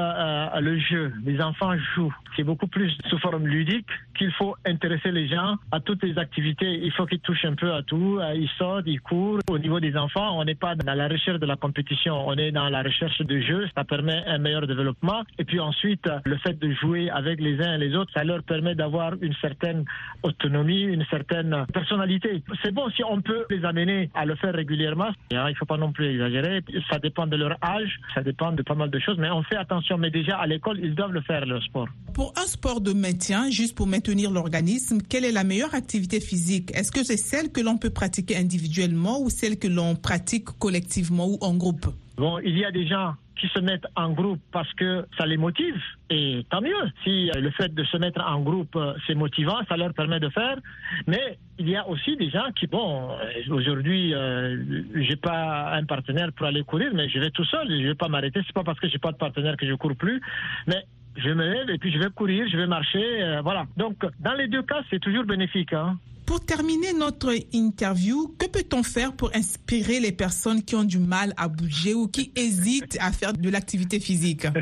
euh, 0.54 0.60
le 0.60 0.78
jeu. 0.78 1.12
Les 1.24 1.40
enfants 1.40 1.72
jouent. 1.94 2.14
C'est 2.36 2.44
beaucoup 2.44 2.68
plus 2.68 2.96
sous 3.08 3.18
forme 3.18 3.46
ludique 3.46 3.88
qu'il 4.16 4.30
faut 4.32 4.54
intéresser 4.64 5.10
les 5.10 5.26
gens 5.26 5.56
à 5.72 5.80
toutes 5.80 6.04
les 6.04 6.16
activités. 6.18 6.78
Il 6.84 6.92
faut 6.92 7.04
qu'ils 7.04 7.18
touchent 7.18 7.44
un 7.44 7.54
peu 7.54 7.72
à 7.74 7.82
tout. 7.82 8.18
Euh, 8.20 8.32
ils 8.34 8.48
sortent, 8.58 8.86
ils 8.86 9.00
courent. 9.00 9.40
Au 9.50 9.58
niveau 9.58 9.80
des 9.80 9.96
enfants, 9.96 10.38
on 10.38 10.44
n'est 10.44 10.54
pas 10.54 10.76
dans 10.76 10.94
la 10.94 11.08
recherche 11.08 11.40
de 11.40 11.46
la 11.46 11.56
compétition. 11.56 12.28
On 12.28 12.34
est 12.34 12.52
dans 12.52 12.68
la 12.68 12.82
recherche 12.82 13.20
de 13.20 13.40
jeu. 13.40 13.68
Ça 13.74 13.82
permet 13.82 14.22
un 14.26 14.38
meilleur 14.38 14.66
développement. 14.68 15.24
Et 15.38 15.44
puis 15.44 15.58
ensuite, 15.58 16.08
le 16.24 16.36
fait 16.36 16.56
de 16.58 16.72
jouer 16.74 17.10
avec 17.10 17.40
les 17.40 17.60
uns 17.60 17.74
et 17.74 17.78
les 17.78 17.96
autres, 17.96 18.12
ça 18.14 18.22
leur 18.22 18.44
permet 18.44 18.76
d'avoir 18.76 19.14
une 19.20 19.34
certaine 19.40 19.84
autonomie, 20.22 20.82
une 20.82 21.04
certaine 21.06 21.66
personnalité. 21.72 22.44
C'est 22.62 22.72
bon 22.72 22.88
si 22.90 23.02
on 23.02 23.20
peut 23.20 23.46
les 23.50 23.64
amener 23.64 24.10
à 24.14 24.24
le 24.24 24.36
faire 24.36 24.54
régulièrement. 24.54 25.10
Il 25.32 25.38
ne 25.38 25.54
faut 25.54 25.66
pas 25.66 25.76
non 25.76 25.90
plus 25.90 26.06
exagérer. 26.06 26.62
Ça 26.88 27.00
dépend 27.00 27.26
de 27.26 27.36
leur 27.36 27.56
âge. 27.64 27.98
Ça 28.14 28.22
dépend 28.22 28.52
pas 28.62 28.74
mal 28.74 28.90
de 28.90 28.98
choses, 28.98 29.16
mais 29.18 29.30
on 29.30 29.42
fait 29.42 29.56
attention. 29.56 29.98
Mais 29.98 30.10
déjà, 30.10 30.38
à 30.38 30.46
l'école, 30.46 30.78
ils 30.82 30.94
doivent 30.94 31.12
le 31.12 31.22
faire, 31.22 31.44
le 31.46 31.60
sport. 31.60 31.88
Pour 32.14 32.32
un 32.36 32.46
sport 32.46 32.80
de 32.80 32.92
maintien, 32.92 33.50
juste 33.50 33.74
pour 33.74 33.86
maintenir 33.86 34.30
l'organisme, 34.30 34.98
quelle 35.08 35.24
est 35.24 35.32
la 35.32 35.44
meilleure 35.44 35.74
activité 35.74 36.20
physique? 36.20 36.70
Est-ce 36.74 36.92
que 36.92 37.04
c'est 37.04 37.16
celle 37.16 37.50
que 37.50 37.60
l'on 37.60 37.78
peut 37.78 37.90
pratiquer 37.90 38.36
individuellement 38.36 39.20
ou 39.20 39.30
celle 39.30 39.58
que 39.58 39.68
l'on 39.68 39.94
pratique 39.94 40.46
collectivement 40.58 41.26
ou 41.26 41.38
en 41.40 41.54
groupe? 41.54 41.86
Bon, 42.16 42.38
il 42.38 42.58
y 42.58 42.64
a 42.64 42.70
des 42.70 42.86
gens 42.86 43.14
qui 43.40 43.48
se 43.48 43.60
mettent 43.60 43.86
en 43.96 44.10
groupe 44.10 44.40
parce 44.52 44.72
que 44.74 45.06
ça 45.16 45.24
les 45.24 45.38
motive, 45.38 45.80
et 46.10 46.44
tant 46.50 46.60
mieux. 46.60 46.84
Si 47.04 47.30
le 47.34 47.50
fait 47.50 47.74
de 47.74 47.84
se 47.84 47.96
mettre 47.96 48.22
en 48.22 48.40
groupe, 48.40 48.76
euh, 48.76 48.92
c'est 49.06 49.14
motivant, 49.14 49.58
ça 49.68 49.76
leur 49.78 49.94
permet 49.94 50.20
de 50.20 50.28
faire. 50.28 50.58
Mais 51.06 51.38
il 51.58 51.70
y 51.70 51.76
a 51.76 51.88
aussi 51.88 52.16
des 52.16 52.28
gens 52.28 52.50
qui, 52.54 52.66
bon, 52.66 53.10
euh, 53.12 53.54
aujourd'hui, 53.54 54.14
euh, 54.14 54.62
j'ai 54.94 55.16
pas 55.16 55.72
un 55.72 55.84
partenaire 55.84 56.32
pour 56.32 56.46
aller 56.46 56.62
courir, 56.64 56.90
mais 56.94 57.08
je 57.08 57.18
vais 57.18 57.30
tout 57.30 57.44
seul, 57.44 57.66
je 57.70 57.86
vais 57.86 57.94
pas 57.94 58.08
m'arrêter. 58.08 58.40
C'est 58.46 58.52
pas 58.54 58.64
parce 58.64 58.78
que 58.78 58.88
j'ai 58.88 58.98
pas 58.98 59.12
de 59.12 59.16
partenaire 59.16 59.56
que 59.56 59.66
je 59.66 59.74
cours 59.74 59.96
plus, 59.96 60.20
mais 60.66 60.84
je 61.16 61.30
me 61.30 61.48
lève 61.48 61.70
et 61.70 61.78
puis 61.78 61.90
je 61.90 61.98
vais 61.98 62.10
courir, 62.10 62.46
je 62.50 62.56
vais 62.58 62.66
marcher, 62.66 63.40
voilà. 63.42 63.64
Donc, 63.76 63.96
dans 64.20 64.34
les 64.34 64.48
deux 64.48 64.62
cas, 64.62 64.82
c'est 64.90 65.00
toujours 65.00 65.24
bénéfique. 65.24 65.72
Hein. 65.72 65.98
Pour 66.30 66.46
terminer 66.46 66.92
notre 66.92 67.32
interview, 67.52 68.28
que 68.38 68.46
peut-on 68.46 68.84
faire 68.84 69.16
pour 69.16 69.34
inspirer 69.34 69.98
les 69.98 70.12
personnes 70.12 70.62
qui 70.62 70.76
ont 70.76 70.84
du 70.84 71.00
mal 71.00 71.32
à 71.36 71.48
bouger 71.48 71.92
ou 71.92 72.06
qui 72.06 72.30
hésitent 72.36 72.96
à 73.00 73.10
faire 73.10 73.32
de 73.32 73.50
l'activité 73.50 73.98
physique? 73.98 74.46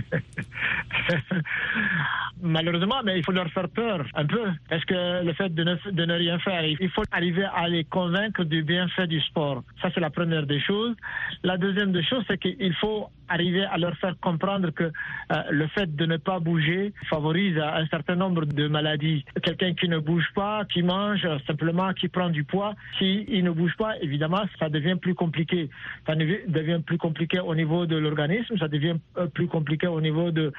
Malheureusement, 2.41 3.03
mais 3.05 3.19
il 3.19 3.23
faut 3.23 3.33
leur 3.33 3.51
faire 3.51 3.69
peur 3.69 4.03
un 4.15 4.25
peu. 4.25 4.47
Parce 4.71 4.83
que 4.87 5.23
le 5.23 5.35
fait 5.35 5.51
de 5.51 5.63
ne, 5.63 5.75
de 5.91 6.05
ne 6.07 6.15
rien 6.15 6.39
faire, 6.39 6.65
il 6.65 6.89
faut 6.89 7.03
arriver 7.13 7.45
à 7.55 7.69
les 7.69 7.85
convaincre 7.85 8.45
du 8.45 8.63
bienfait 8.63 9.07
du 9.07 9.21
sport. 9.21 9.63
Ça, 9.83 9.91
c'est 9.93 10.01
la 10.01 10.09
première 10.09 10.47
des 10.47 10.61
choses. 10.61 10.97
La 11.43 11.59
deuxième 11.59 11.93
des 11.93 12.03
choses, 12.03 12.25
c'est 12.29 12.39
qu'il 12.39 12.75
faut 12.81 13.11
arriver 13.28 13.64
à 13.64 13.78
leur 13.78 13.97
faire 13.97 14.14
comprendre 14.20 14.70
que 14.70 14.85
euh, 14.85 15.42
le 15.50 15.66
fait 15.68 15.94
de 15.94 16.06
ne 16.06 16.16
pas 16.16 16.40
bouger 16.40 16.92
favorise 17.08 17.58
un 17.58 17.87
certain 17.87 18.16
nombre 18.16 18.44
de 18.44 18.68
maladies. 18.68 19.25
Quelqu'un 19.42 19.75
qui 19.75 19.88
ne 19.88 19.99
bouge 19.99 20.28
pas, 20.35 20.64
qui 20.64 20.82
mange 20.82 21.26
simplement, 21.47 21.92
qui 21.92 22.08
prend 22.08 22.30
du 22.30 22.44
poids, 22.44 22.75
s'il 22.99 23.44
ne 23.44 23.50
bouge 23.50 23.76
pas, 23.76 23.99
évidemment, 24.00 24.42
ça 24.58 24.68
devient 24.68 24.97
plus 25.00 25.14
compliqué. 25.14 25.68
Ça 26.06 26.14
devient 26.14 26.80
plus 26.85 26.99
compliqué 26.99 27.40
au 27.40 27.54
niveau 27.54 27.87
de 27.87 27.97
l'organisme, 27.97 28.56
ça 28.58 28.68
devient 28.68 28.97
euh, 29.16 29.26
plus 29.26 29.49
compliqué 29.49 29.87
au 29.87 30.00
niveau 30.00 30.30
de, 30.30 30.52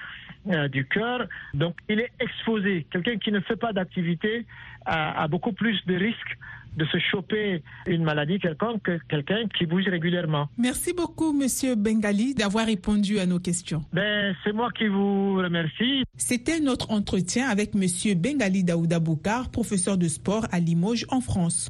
euh, 0.50 0.68
du 0.68 0.86
cœur. 0.86 1.28
Donc, 1.54 1.76
il 1.90 2.00
est 2.00 2.12
exposé. 2.20 2.86
Quelqu'un 2.92 3.18
qui 3.18 3.32
ne 3.32 3.40
fait 3.42 3.56
pas 3.56 3.74
d'activité 3.74 4.46
a 4.86 5.28
beaucoup 5.28 5.52
plus 5.52 5.86
de 5.86 5.94
risques 5.94 6.38
de 6.78 6.86
se 6.86 6.98
choper 7.00 7.62
une 7.88 8.04
maladie 8.04 8.40
quelconque 8.40 8.84
que 8.84 9.00
quelqu'un 9.08 9.48
qui 9.58 9.66
bouge 9.66 9.88
régulièrement. 9.88 10.50
Merci 10.58 10.94
beaucoup, 10.94 11.34
Monsieur 11.34 11.76
Bengali, 11.76 12.34
d'avoir 12.34 12.66
répondu 12.66 13.20
à 13.20 13.26
nos 13.26 13.40
questions. 13.40 13.84
Ben, 13.94 14.36
c'est 14.44 14.54
moi 14.54 14.70
qui 14.78 14.88
vous 14.88 15.36
remercie. 15.36 16.04
C'était 16.18 16.60
notre 16.60 16.92
entretien 16.92 17.48
avec 17.48 17.76
Monsieur 17.76 18.16
Bengali 18.16 18.64
Daouda 18.64 19.00
Boukar, 19.00 19.50
professeur 19.50 19.98
de 19.98 20.08
sport 20.08 20.46
à 20.52 20.60
Limoges, 20.60 21.06
en 21.10 21.22
France. 21.22 21.68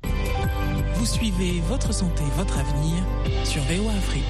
Vous 0.95 1.05
suivez 1.05 1.61
votre 1.61 1.93
santé, 1.93 2.23
votre 2.35 2.59
avenir 2.59 2.95
sur 3.45 3.61
VOA 3.63 3.93
Afrique. 3.93 4.23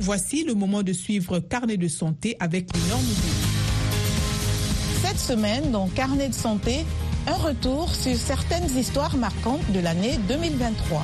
Voici 0.00 0.44
le 0.44 0.54
moment 0.54 0.82
de 0.82 0.92
suivre 0.92 1.38
Carnet 1.38 1.76
de 1.76 1.86
santé 1.86 2.36
avec 2.40 2.66
les 2.74 2.88
normes. 2.88 3.04
Cette 5.00 5.18
semaine, 5.18 5.70
dans 5.70 5.86
Carnet 5.88 6.28
de 6.28 6.34
santé, 6.34 6.84
un 7.26 7.34
retour 7.34 7.94
sur 7.94 8.16
certaines 8.16 8.76
histoires 8.76 9.16
marquantes 9.16 9.70
de 9.72 9.80
l'année 9.80 10.18
2023. 10.28 11.02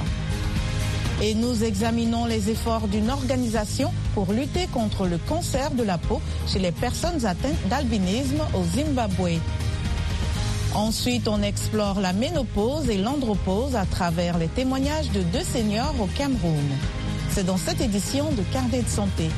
Et 1.22 1.34
nous 1.34 1.64
examinons 1.64 2.26
les 2.26 2.50
efforts 2.50 2.86
d'une 2.88 3.10
organisation 3.10 3.92
pour 4.14 4.32
lutter 4.32 4.66
contre 4.72 5.06
le 5.06 5.18
cancer 5.18 5.70
de 5.72 5.82
la 5.82 5.98
peau 5.98 6.20
chez 6.46 6.58
les 6.58 6.72
personnes 6.72 7.26
atteintes 7.26 7.68
d'albinisme 7.68 8.40
au 8.54 8.62
Zimbabwe. 8.76 9.40
Ensuite, 10.74 11.26
on 11.28 11.42
explore 11.42 12.00
la 12.00 12.12
ménopause 12.12 12.88
et 12.88 12.98
l'andropause 12.98 13.74
à 13.74 13.84
travers 13.84 14.38
les 14.38 14.48
témoignages 14.48 15.10
de 15.10 15.22
deux 15.22 15.42
seniors 15.42 15.94
au 16.00 16.06
Cameroun. 16.06 16.54
C'est 17.30 17.44
dans 17.44 17.56
cette 17.56 17.80
édition 17.80 18.30
de 18.32 18.42
Carnet 18.52 18.82
de 18.82 18.88
santé. 18.88 19.28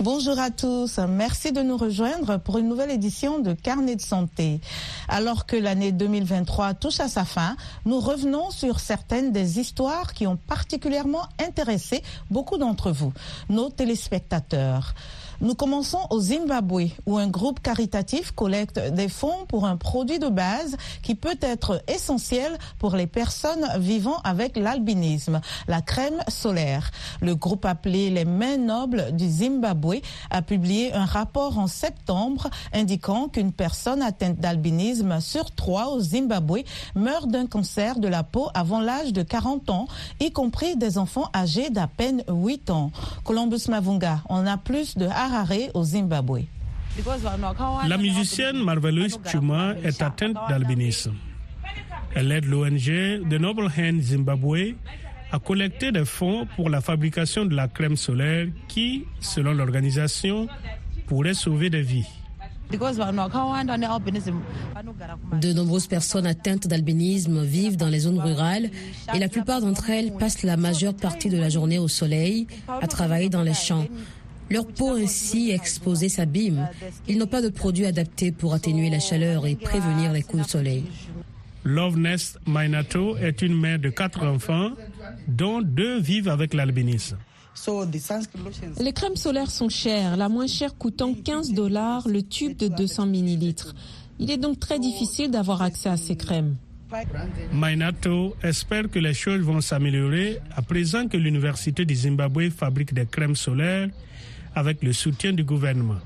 Bonjour 0.00 0.38
à 0.38 0.50
tous, 0.50 0.98
merci 1.08 1.52
de 1.52 1.62
nous 1.62 1.78
rejoindre 1.78 2.36
pour 2.36 2.58
une 2.58 2.68
nouvelle 2.68 2.90
édition 2.90 3.38
de 3.38 3.54
Carnet 3.54 3.96
de 3.96 4.02
santé. 4.02 4.60
Alors 5.08 5.46
que 5.46 5.56
l'année 5.56 5.90
2023 5.90 6.74
touche 6.74 7.00
à 7.00 7.08
sa 7.08 7.24
fin, 7.24 7.56
nous 7.86 7.98
revenons 7.98 8.50
sur 8.50 8.78
certaines 8.78 9.32
des 9.32 9.58
histoires 9.58 10.12
qui 10.12 10.26
ont 10.26 10.36
particulièrement 10.36 11.22
intéressé 11.42 12.02
beaucoup 12.30 12.58
d'entre 12.58 12.90
vous, 12.90 13.14
nos 13.48 13.70
téléspectateurs. 13.70 14.94
Nous 15.40 15.54
commençons 15.54 16.00
au 16.10 16.20
Zimbabwe, 16.20 16.88
où 17.04 17.18
un 17.18 17.28
groupe 17.28 17.60
caritatif 17.60 18.30
collecte 18.30 18.78
des 18.78 19.08
fonds 19.08 19.44
pour 19.48 19.66
un 19.66 19.76
produit 19.76 20.18
de 20.18 20.28
base 20.28 20.76
qui 21.02 21.14
peut 21.14 21.36
être 21.40 21.82
essentiel 21.88 22.56
pour 22.78 22.96
les 22.96 23.06
personnes 23.06 23.66
vivant 23.78 24.16
avec 24.24 24.56
l'albinisme, 24.56 25.40
la 25.68 25.82
crème 25.82 26.22
solaire. 26.28 26.90
Le 27.20 27.34
groupe 27.34 27.66
appelé 27.66 28.10
les 28.10 28.24
Mains 28.24 28.56
Nobles 28.56 29.12
du 29.12 29.28
Zimbabwe 29.28 30.00
a 30.30 30.42
publié 30.42 30.94
un 30.94 31.04
rapport 31.04 31.58
en 31.58 31.66
septembre 31.66 32.48
indiquant 32.72 33.28
qu'une 33.28 33.52
personne 33.52 34.02
atteinte 34.02 34.38
d'albinisme 34.38 35.20
sur 35.20 35.50
trois 35.54 35.88
au 35.88 36.00
Zimbabwe 36.00 36.60
meurt 36.94 37.28
d'un 37.28 37.46
cancer 37.46 37.98
de 37.98 38.08
la 38.08 38.22
peau 38.22 38.48
avant 38.54 38.80
l'âge 38.80 39.12
de 39.12 39.22
40 39.22 39.70
ans, 39.70 39.86
y 40.20 40.32
compris 40.32 40.76
des 40.76 40.98
enfants 40.98 41.28
âgés 41.34 41.70
d'à 41.70 41.86
peine 41.86 42.22
8 42.28 42.70
ans. 42.70 42.90
Columbus 43.24 43.68
Mavunga, 43.68 44.22
on 44.28 44.46
a 44.46 44.56
plus 44.56 44.96
de 44.96 45.06
Harare 45.26 45.70
au 45.74 45.84
Zimbabwe. 45.84 46.42
La 47.86 47.98
musicienne 47.98 48.62
Marvelous 48.62 49.18
Chuma 49.30 49.74
est 49.84 50.00
atteinte 50.00 50.36
d'albinisme. 50.48 51.14
Elle 52.14 52.32
aide 52.32 52.46
l'ONG 52.46 53.28
The 53.28 53.38
Noble 53.38 53.66
Hand 53.76 54.00
Zimbabwe 54.00 54.74
à 55.30 55.38
collecter 55.38 55.92
des 55.92 56.04
fonds 56.04 56.46
pour 56.56 56.70
la 56.70 56.80
fabrication 56.80 57.44
de 57.44 57.54
la 57.54 57.68
crème 57.68 57.96
solaire 57.96 58.46
qui, 58.68 59.04
selon 59.20 59.52
l'organisation, 59.52 60.48
pourrait 61.06 61.34
sauver 61.34 61.68
des 61.68 61.82
vies. 61.82 62.06
De 65.40 65.52
nombreuses 65.52 65.86
personnes 65.86 66.26
atteintes 66.26 66.66
d'albinisme 66.66 67.44
vivent 67.44 67.76
dans 67.76 67.86
les 67.88 68.00
zones 68.00 68.18
rurales 68.18 68.70
et 69.14 69.18
la 69.18 69.28
plupart 69.28 69.60
d'entre 69.60 69.90
elles 69.90 70.12
passent 70.14 70.42
la 70.42 70.56
majeure 70.56 70.94
partie 70.94 71.28
de 71.28 71.38
la 71.38 71.48
journée 71.48 71.78
au 71.78 71.86
soleil, 71.86 72.48
à 72.68 72.86
travailler 72.88 73.28
dans 73.28 73.42
les 73.42 73.54
champs. 73.54 73.86
Leur 74.50 74.66
peau 74.66 74.90
ainsi 74.90 75.50
exposée 75.50 76.08
s'abîme. 76.08 76.68
Ils 77.08 77.18
n'ont 77.18 77.26
pas 77.26 77.42
de 77.42 77.48
produits 77.48 77.86
adaptés 77.86 78.32
pour 78.32 78.54
atténuer 78.54 78.90
la 78.90 79.00
chaleur 79.00 79.46
et 79.46 79.56
prévenir 79.56 80.12
les 80.12 80.22
coups 80.22 80.44
de 80.44 80.48
soleil. 80.48 80.84
Love 81.64 81.98
Nest 81.98 82.38
Mainato 82.46 83.16
est 83.16 83.42
une 83.42 83.58
mère 83.58 83.80
de 83.80 83.90
quatre 83.90 84.24
enfants, 84.24 84.70
dont 85.26 85.60
deux 85.62 85.98
vivent 85.98 86.28
avec 86.28 86.54
l'albinisme. 86.54 87.18
Les 88.78 88.92
crèmes 88.92 89.16
solaires 89.16 89.50
sont 89.50 89.68
chères, 89.68 90.16
la 90.16 90.28
moins 90.28 90.46
chère 90.46 90.76
coûtant 90.76 91.14
15 91.14 91.52
dollars 91.54 92.06
le 92.06 92.22
tube 92.22 92.56
de 92.56 92.68
200 92.68 93.06
millilitres. 93.06 93.74
Il 94.20 94.30
est 94.30 94.36
donc 94.36 94.60
très 94.60 94.78
difficile 94.78 95.30
d'avoir 95.30 95.62
accès 95.62 95.88
à 95.88 95.96
ces 95.96 96.16
crèmes. 96.16 96.56
Mainato 97.52 98.36
espère 98.44 98.88
que 98.88 99.00
les 99.00 99.14
choses 99.14 99.40
vont 99.40 99.60
s'améliorer 99.60 100.38
à 100.54 100.62
présent 100.62 101.08
que 101.08 101.16
l'Université 101.16 101.84
du 101.84 101.96
Zimbabwe 101.96 102.50
fabrique 102.50 102.94
des 102.94 103.06
crèmes 103.06 103.34
solaires 103.34 103.88
avec 104.56 104.82
le 104.82 104.92
soutien 104.92 105.32
du 105.32 105.44
gouvernement. 105.44 106.00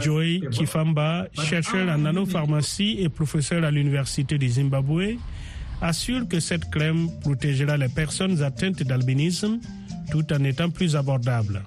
Joy 0.00 0.42
Kifamba, 0.50 1.26
chercheur 1.32 1.88
en 1.88 1.98
nanopharmacie 1.98 2.98
et 3.00 3.08
professeur 3.08 3.64
à 3.64 3.70
l'Université 3.70 4.38
du 4.38 4.48
Zimbabwe, 4.48 5.16
assure 5.80 6.28
que 6.28 6.40
cette 6.40 6.70
crème 6.70 7.08
protégera 7.22 7.76
les 7.76 7.88
personnes 7.88 8.42
atteintes 8.42 8.82
d'albinisme 8.82 9.58
tout 10.10 10.32
en 10.32 10.42
étant 10.44 10.70
plus 10.70 10.96
abordable. 10.96 11.62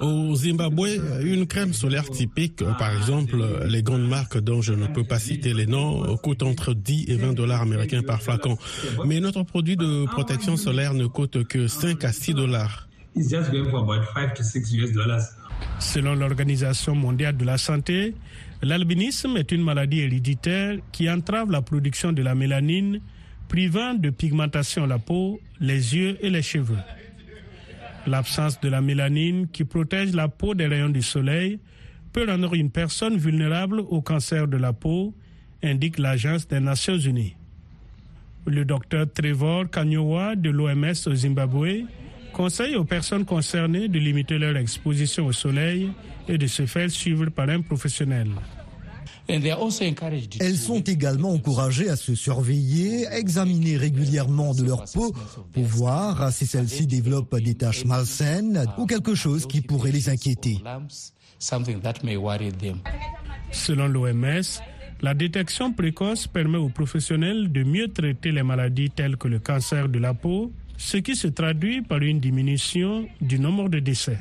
Au 0.00 0.34
Zimbabwe, 0.34 0.88
une 1.22 1.46
crème 1.46 1.74
solaire 1.74 2.08
typique, 2.08 2.64
par 2.78 2.96
exemple 2.96 3.36
les 3.68 3.82
grandes 3.82 4.08
marques 4.08 4.38
dont 4.38 4.62
je 4.62 4.72
ne 4.72 4.86
peux 4.86 5.04
pas 5.04 5.18
citer 5.18 5.52
les 5.52 5.66
noms, 5.66 6.16
coûte 6.16 6.42
entre 6.42 6.74
10 6.74 7.04
et 7.08 7.16
20 7.16 7.34
dollars 7.34 7.62
américains 7.62 8.02
par 8.02 8.22
flacon. 8.22 8.56
Mais 9.04 9.20
notre 9.20 9.42
produit 9.42 9.76
de 9.76 10.06
protection 10.06 10.56
solaire 10.56 10.94
ne 10.94 11.06
coûte 11.06 11.44
que 11.44 11.68
5 11.68 12.02
à 12.04 12.12
6 12.12 12.34
dollars. 12.34 12.88
Selon 15.78 16.14
l'Organisation 16.14 16.94
mondiale 16.94 17.36
de 17.36 17.44
la 17.44 17.58
santé, 17.58 18.14
l'albinisme 18.62 19.36
est 19.36 19.52
une 19.52 19.62
maladie 19.62 20.00
héréditaire 20.00 20.78
qui 20.92 21.10
entrave 21.10 21.50
la 21.50 21.62
production 21.62 22.12
de 22.12 22.22
la 22.22 22.34
mélanine, 22.34 23.00
privant 23.48 23.94
de 23.94 24.10
pigmentation 24.10 24.86
la 24.86 24.98
peau, 24.98 25.40
les 25.60 25.94
yeux 25.94 26.16
et 26.24 26.30
les 26.30 26.42
cheveux. 26.42 26.78
L'absence 28.06 28.60
de 28.60 28.68
la 28.68 28.80
mélanine 28.80 29.46
qui 29.48 29.64
protège 29.64 30.12
la 30.14 30.28
peau 30.28 30.54
des 30.54 30.66
rayons 30.66 30.88
du 30.88 31.02
soleil 31.02 31.60
peut 32.12 32.26
rendre 32.28 32.54
une 32.54 32.70
personne 32.70 33.16
vulnérable 33.16 33.80
au 33.80 34.02
cancer 34.02 34.48
de 34.48 34.56
la 34.56 34.72
peau, 34.72 35.14
indique 35.62 35.98
l'Agence 35.98 36.48
des 36.48 36.60
Nations 36.60 36.98
Unies. 36.98 37.36
Le 38.46 38.64
docteur 38.64 39.06
Trevor 39.12 39.70
Kanyowa 39.70 40.34
de 40.34 40.50
l'OMS 40.50 41.06
au 41.06 41.14
Zimbabwe 41.14 41.84
conseille 42.32 42.76
aux 42.76 42.84
personnes 42.84 43.24
concernées 43.24 43.88
de 43.88 43.98
limiter 43.98 44.38
leur 44.38 44.56
exposition 44.56 45.26
au 45.26 45.32
soleil 45.32 45.90
et 46.28 46.38
de 46.38 46.46
se 46.46 46.66
faire 46.66 46.90
suivre 46.90 47.26
par 47.30 47.48
un 47.48 47.60
professionnel. 47.60 48.28
Elles 49.28 50.56
sont 50.56 50.80
également 50.80 51.30
encouragées 51.30 51.88
à 51.88 51.96
se 51.96 52.14
surveiller, 52.14 53.06
examiner 53.12 53.76
régulièrement 53.76 54.52
de 54.52 54.64
leur 54.64 54.84
peau 54.92 55.14
pour 55.52 55.64
voir 55.64 56.32
si 56.32 56.46
celle-ci 56.46 56.86
développe 56.86 57.38
des 57.40 57.54
taches 57.54 57.84
malsaines 57.84 58.64
ou 58.78 58.86
quelque 58.86 59.14
chose 59.14 59.46
qui 59.46 59.60
pourrait 59.60 59.92
les 59.92 60.08
inquiéter. 60.08 60.58
Selon 63.52 63.86
l'OMS, 63.88 64.42
la 65.02 65.14
détection 65.14 65.72
précoce 65.72 66.26
permet 66.26 66.58
aux 66.58 66.68
professionnels 66.68 67.50
de 67.50 67.64
mieux 67.64 67.88
traiter 67.88 68.32
les 68.32 68.42
maladies 68.42 68.90
telles 68.90 69.16
que 69.16 69.28
le 69.28 69.38
cancer 69.38 69.88
de 69.88 69.98
la 69.98 70.14
peau, 70.14 70.52
ce 70.82 70.96
qui 70.96 71.14
se 71.14 71.28
traduit 71.28 71.80
par 71.80 71.98
une 71.98 72.18
diminution 72.18 73.06
du 73.20 73.38
nombre 73.38 73.68
de 73.68 73.78
décès. 73.78 74.18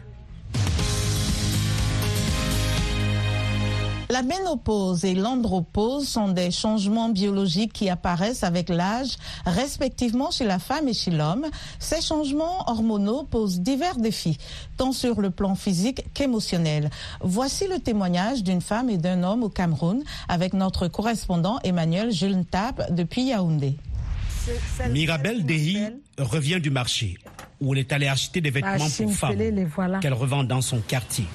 La 4.10 4.22
ménopause 4.22 5.03
et 5.03 5.15
l'andropause 5.15 6.08
sont 6.08 6.27
des 6.27 6.51
changements 6.51 7.10
biologiques 7.10 7.74
qui 7.74 7.89
apparaissent 7.89 8.44
avec 8.44 8.70
l'âge, 8.70 9.18
respectivement 9.46 10.32
chez 10.32 10.46
la 10.46 10.60
femme 10.60 10.88
et 10.88 10.94
chez 10.94 11.12
l'homme. 11.12 11.46
Ces 11.80 12.01
changements 12.01 12.70
hormonaux 12.70 13.24
posent 13.24 13.62
divers 13.62 13.96
défis, 13.96 14.38
tant 14.77 14.91
sur 14.91 15.20
le 15.20 15.32
plan 15.32 15.56
physique 15.56 16.13
qu'émotionnel. 16.13 16.89
Voici 17.22 17.68
le 17.68 17.80
témoignage 17.80 18.44
d'une 18.44 18.62
femme 18.62 18.89
et 18.89 18.98
d'un 18.98 19.24
homme 19.24 19.44
au 19.44 19.50
Cameroun 19.50 20.03
avec 20.27 20.53
notre 20.53 20.88
correspondant 20.88 21.58
Emmanuel 21.63 22.12
Jules 22.12 22.46
depuis 22.91 23.24
Yaoundé. 23.24 23.77
Mirabelle 24.90 25.46
Dehi 25.46 25.78
revient 26.18 26.60
du 26.60 26.70
marché 26.70 27.18
où 27.60 27.74
elle 27.74 27.80
est 27.80 27.92
allée 27.94 28.08
acheter 28.08 28.42
des 28.42 28.50
vêtements 28.50 28.90
pour 28.98 29.14
femmes 29.14 30.00
qu'elle 30.02 30.14
revend 30.14 30.44
dans 30.44 30.62
son 30.62 30.80
quartier. 30.80 31.26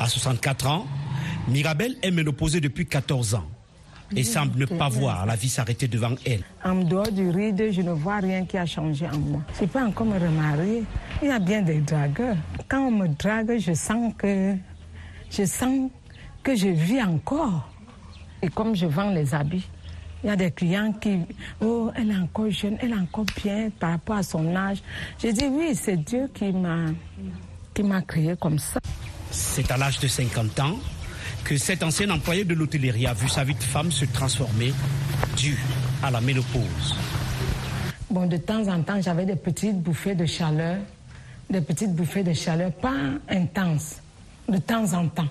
À 0.00 0.08
64 0.08 0.66
ans, 0.66 0.86
Mirabelle 1.48 1.96
est 2.02 2.10
ménopausée 2.10 2.60
depuis 2.60 2.86
14 2.86 3.34
ans 3.34 3.48
et 4.16 4.22
semble 4.24 4.58
ne 4.58 4.66
pas 4.66 4.88
voir 4.88 5.26
la 5.26 5.36
vie 5.36 5.48
s'arrêter 5.48 5.88
devant 5.88 6.14
elle. 6.26 6.42
En 6.64 6.76
dehors 6.76 7.10
du 7.10 7.30
ride, 7.30 7.70
je 7.70 7.82
ne 7.82 7.92
vois 7.92 8.16
rien 8.18 8.44
qui 8.44 8.56
a 8.56 8.66
changé 8.66 9.06
en 9.06 9.18
moi. 9.18 9.42
Je 9.56 9.62
ne 9.62 9.68
pas 9.68 9.84
encore 9.84 10.06
me 10.06 10.18
remarier. 10.18 10.84
Il 11.22 11.28
y 11.28 11.30
a 11.30 11.38
bien 11.38 11.62
des 11.62 11.80
dragueurs. 11.80 12.36
Quand 12.68 12.86
on 12.86 12.90
me 12.90 13.08
drague, 13.08 13.58
je 13.58 13.72
sens 13.72 14.12
que 14.16 14.54
je 15.30 15.44
sens 15.44 15.90
que 16.42 16.54
je 16.54 16.68
vis 16.68 17.02
encore. 17.02 17.70
Et 18.42 18.48
comme 18.48 18.74
je 18.76 18.86
vends 18.86 19.10
les 19.10 19.34
habits, 19.34 19.66
il 20.24 20.28
y 20.28 20.30
a 20.30 20.36
des 20.36 20.50
clients 20.50 20.90
qui, 20.94 21.18
oh, 21.60 21.90
elle 21.94 22.10
est 22.10 22.16
encore 22.16 22.50
jeune, 22.50 22.78
elle 22.80 22.92
est 22.92 22.98
encore 22.98 23.26
bien 23.42 23.68
par 23.78 23.90
rapport 23.90 24.16
à 24.16 24.22
son 24.22 24.56
âge. 24.56 24.78
Je 25.22 25.28
dis 25.28 25.44
oui, 25.44 25.74
c'est 25.74 25.98
Dieu 25.98 26.30
qui 26.32 26.50
m'a, 26.50 26.86
qui 27.74 27.82
m'a 27.82 28.00
créé 28.00 28.34
comme 28.40 28.58
ça. 28.58 28.80
C'est 29.30 29.70
à 29.70 29.76
l'âge 29.76 29.98
de 30.00 30.08
50 30.08 30.60
ans 30.60 30.78
que 31.44 31.58
cet 31.58 31.82
ancien 31.82 32.08
employé 32.08 32.44
de 32.44 32.54
l'hôtellerie 32.54 33.06
a 33.06 33.12
vu 33.12 33.28
sa 33.28 33.44
vie 33.44 33.54
de 33.54 33.62
femme 33.62 33.92
se 33.92 34.06
transformer 34.06 34.72
dû 35.36 35.58
à 36.02 36.10
la 36.10 36.22
ménopause. 36.22 36.96
Bon, 38.08 38.26
de 38.26 38.38
temps 38.38 38.66
en 38.68 38.82
temps, 38.82 39.02
j'avais 39.02 39.26
des 39.26 39.36
petites 39.36 39.78
bouffées 39.78 40.14
de 40.14 40.24
chaleur, 40.24 40.78
des 41.50 41.60
petites 41.60 41.94
bouffées 41.94 42.22
de 42.22 42.32
chaleur, 42.32 42.72
pas 42.72 42.94
intenses, 43.28 43.96
de 44.48 44.56
temps 44.56 44.94
en 44.94 45.06
temps. 45.08 45.28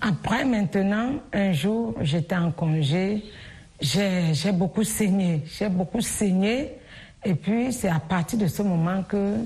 Après, 0.00 0.44
maintenant, 0.44 1.12
un 1.32 1.52
jour, 1.52 1.94
j'étais 2.00 2.36
en 2.36 2.50
congé, 2.50 3.22
j'ai 3.84 4.52
beaucoup 4.52 4.84
saigné, 4.84 5.42
j'ai 5.58 5.68
beaucoup 5.68 6.00
saigné, 6.00 6.72
et 7.24 7.34
puis 7.34 7.72
c'est 7.72 7.88
à 7.88 8.00
partir 8.00 8.38
de 8.38 8.46
ce 8.46 8.62
moment 8.62 9.02
que 9.02 9.36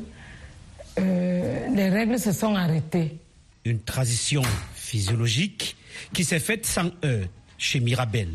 euh, 0.98 1.68
les 1.74 1.88
règles 1.88 2.18
se 2.18 2.32
sont 2.32 2.54
arrêtées. 2.54 3.18
Une 3.64 3.80
transition 3.80 4.42
physiologique 4.74 5.76
qui 6.12 6.24
s'est 6.24 6.38
faite 6.38 6.64
sans 6.66 6.90
eux 7.04 7.26
chez 7.56 7.80
Mirabel. 7.80 8.28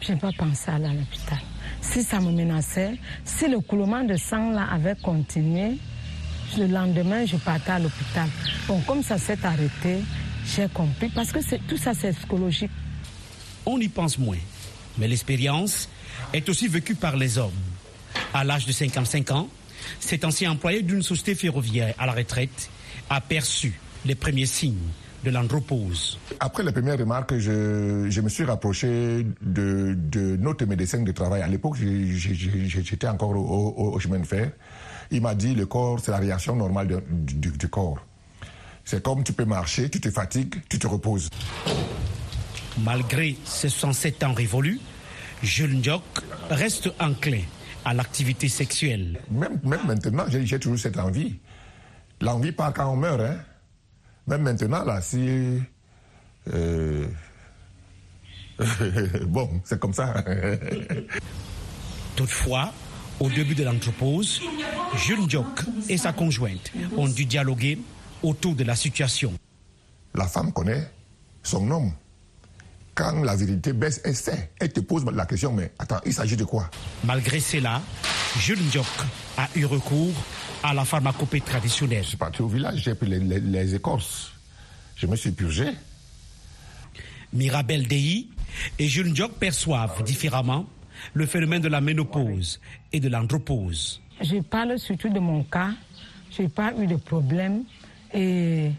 Je 0.00 0.12
n'ai 0.12 0.18
pas 0.18 0.32
pensé 0.36 0.70
à 0.70 0.74
aller 0.74 0.86
à 0.86 0.92
l'hôpital. 0.92 1.38
Si 1.80 2.02
ça 2.02 2.20
me 2.20 2.30
menaçait, 2.30 2.98
si 3.24 3.48
le 3.48 3.60
coulement 3.60 4.04
de 4.04 4.16
sang 4.16 4.50
là 4.50 4.66
avait 4.72 4.96
continué, 4.96 5.78
le 6.58 6.66
lendemain, 6.66 7.24
je 7.26 7.36
partais 7.36 7.72
à 7.72 7.78
l'hôpital. 7.78 8.28
Bon, 8.68 8.80
comme 8.80 9.02
ça 9.02 9.18
s'est 9.18 9.38
arrêté, 9.44 9.98
j'ai 10.46 10.68
compris, 10.68 11.08
parce 11.08 11.32
que 11.32 11.38
tout 11.66 11.76
ça, 11.76 11.94
c'est 11.94 12.12
psychologique. 12.12 12.70
On 13.66 13.78
y 13.80 13.88
pense 13.88 14.18
moins, 14.18 14.36
mais 14.98 15.08
l'expérience 15.08 15.88
est 16.32 16.48
aussi 16.48 16.68
vécue 16.68 16.94
par 16.94 17.16
les 17.16 17.38
hommes. 17.38 17.52
À 18.32 18.44
l'âge 18.44 18.66
de 18.66 18.72
55 18.72 19.30
ans, 19.30 19.48
cet 20.00 20.24
ancien 20.24 20.52
employé 20.52 20.82
d'une 20.82 21.02
société 21.02 21.34
ferroviaire 21.34 21.94
à 21.98 22.06
la 22.06 22.12
retraite 22.12 22.70
a 23.10 23.20
perçu 23.20 23.78
les 24.04 24.14
premiers 24.14 24.46
signes 24.46 24.90
de 25.24 25.30
l'andropause. 25.30 26.18
Après 26.38 26.62
les 26.62 26.72
premières 26.72 26.98
remarques, 26.98 27.36
je, 27.38 28.20
me 28.20 28.28
suis 28.28 28.44
rapproché 28.44 29.26
de, 29.40 29.96
notre 30.36 30.66
médecin 30.66 31.02
de 31.02 31.12
travail. 31.12 31.42
À 31.42 31.48
l'époque, 31.48 31.76
j'étais 31.76 33.08
encore 33.08 33.30
au, 33.30 33.98
chemin 33.98 34.18
de 34.18 34.26
fer. 34.26 34.52
Il 35.10 35.22
m'a 35.22 35.34
dit 35.34 35.54
le 35.54 35.66
corps, 35.66 36.00
c'est 36.00 36.10
la 36.10 36.18
réaction 36.18 36.54
normale 36.54 37.02
du, 37.10 37.68
corps. 37.68 37.98
C'est 38.84 39.02
comme 39.02 39.24
tu 39.24 39.32
peux 39.32 39.46
marcher, 39.46 39.88
tu 39.88 40.00
te 40.00 40.10
fatigues, 40.10 40.56
tu 40.68 40.78
te 40.78 40.86
reposes. 40.86 41.30
Malgré 42.78 43.36
ses 43.44 43.68
107 43.68 44.24
ans 44.24 44.32
révolus, 44.32 44.80
Jules 45.42 45.78
Ndiok 45.78 46.02
reste 46.50 46.90
enclin 46.98 47.42
à 47.84 47.94
l'activité 47.94 48.48
sexuelle. 48.48 49.20
Même, 49.30 49.60
même 49.62 49.86
maintenant, 49.86 50.24
j'ai 50.28 50.58
toujours 50.58 50.78
cette 50.78 50.98
envie. 50.98 51.38
L'envie 52.20 52.52
part 52.52 52.72
quand 52.72 52.90
on 52.90 52.96
meurt, 52.96 53.20
hein. 53.20 53.36
Même 54.26 54.42
maintenant, 54.42 54.84
là, 54.84 55.00
si... 55.02 55.60
Euh, 56.52 57.06
bon, 59.26 59.60
c'est 59.64 59.78
comme 59.78 59.92
ça. 59.92 60.24
Toutefois, 62.16 62.72
au 63.20 63.28
début 63.28 63.54
de 63.54 63.64
l'anthropose, 63.64 64.40
Jules 64.96 65.26
Diok 65.26 65.64
et 65.88 65.96
sa 65.96 66.12
conjointe 66.12 66.72
ont 66.96 67.08
dû 67.08 67.26
dialoguer 67.26 67.78
autour 68.22 68.54
de 68.54 68.64
la 68.64 68.76
situation. 68.76 69.32
La 70.14 70.26
femme 70.26 70.52
connaît 70.52 70.90
son 71.42 71.70
homme. 71.70 71.92
Quand 72.94 73.24
la 73.24 73.34
vérité 73.34 73.72
baisse, 73.72 74.00
elle 74.04 74.14
sait. 74.14 74.50
Elle 74.60 74.72
te 74.72 74.80
pose 74.80 75.04
la 75.04 75.26
question, 75.26 75.52
mais 75.52 75.72
attends, 75.78 76.00
il 76.06 76.12
s'agit 76.12 76.36
de 76.36 76.44
quoi? 76.44 76.70
Malgré 77.02 77.40
cela, 77.40 77.82
Jules 78.38 78.64
Diok 78.70 78.86
a 79.36 79.48
eu 79.56 79.64
recours 79.64 80.14
à 80.62 80.72
la 80.72 80.84
pharmacopée 80.84 81.40
traditionnelle. 81.40 82.04
Je 82.04 82.10
suis 82.10 82.16
parti 82.16 82.42
au 82.42 82.46
village, 82.46 82.82
j'ai 82.84 82.94
pris 82.94 83.08
les, 83.08 83.74
écorces. 83.74 84.32
Je 84.94 85.06
me 85.06 85.16
suis 85.16 85.32
purgé. 85.32 85.70
Mirabel 87.32 87.88
Dei 87.88 88.28
et 88.78 88.86
Jules 88.86 89.12
Diok 89.12 89.32
perçoivent 89.32 90.04
différemment 90.04 90.66
le 91.14 91.26
phénomène 91.26 91.62
de 91.62 91.68
la 91.68 91.80
ménopause 91.80 92.60
et 92.92 93.00
de 93.00 93.08
l'andropause. 93.08 94.00
Je 94.20 94.36
parle 94.36 94.78
surtout 94.78 95.08
de 95.08 95.18
mon 95.18 95.42
cas. 95.42 95.70
Je 96.30 96.42
n'ai 96.42 96.48
pas 96.48 96.72
eu 96.78 96.86
de 96.86 96.96
problème 96.96 97.64
et 98.12 98.70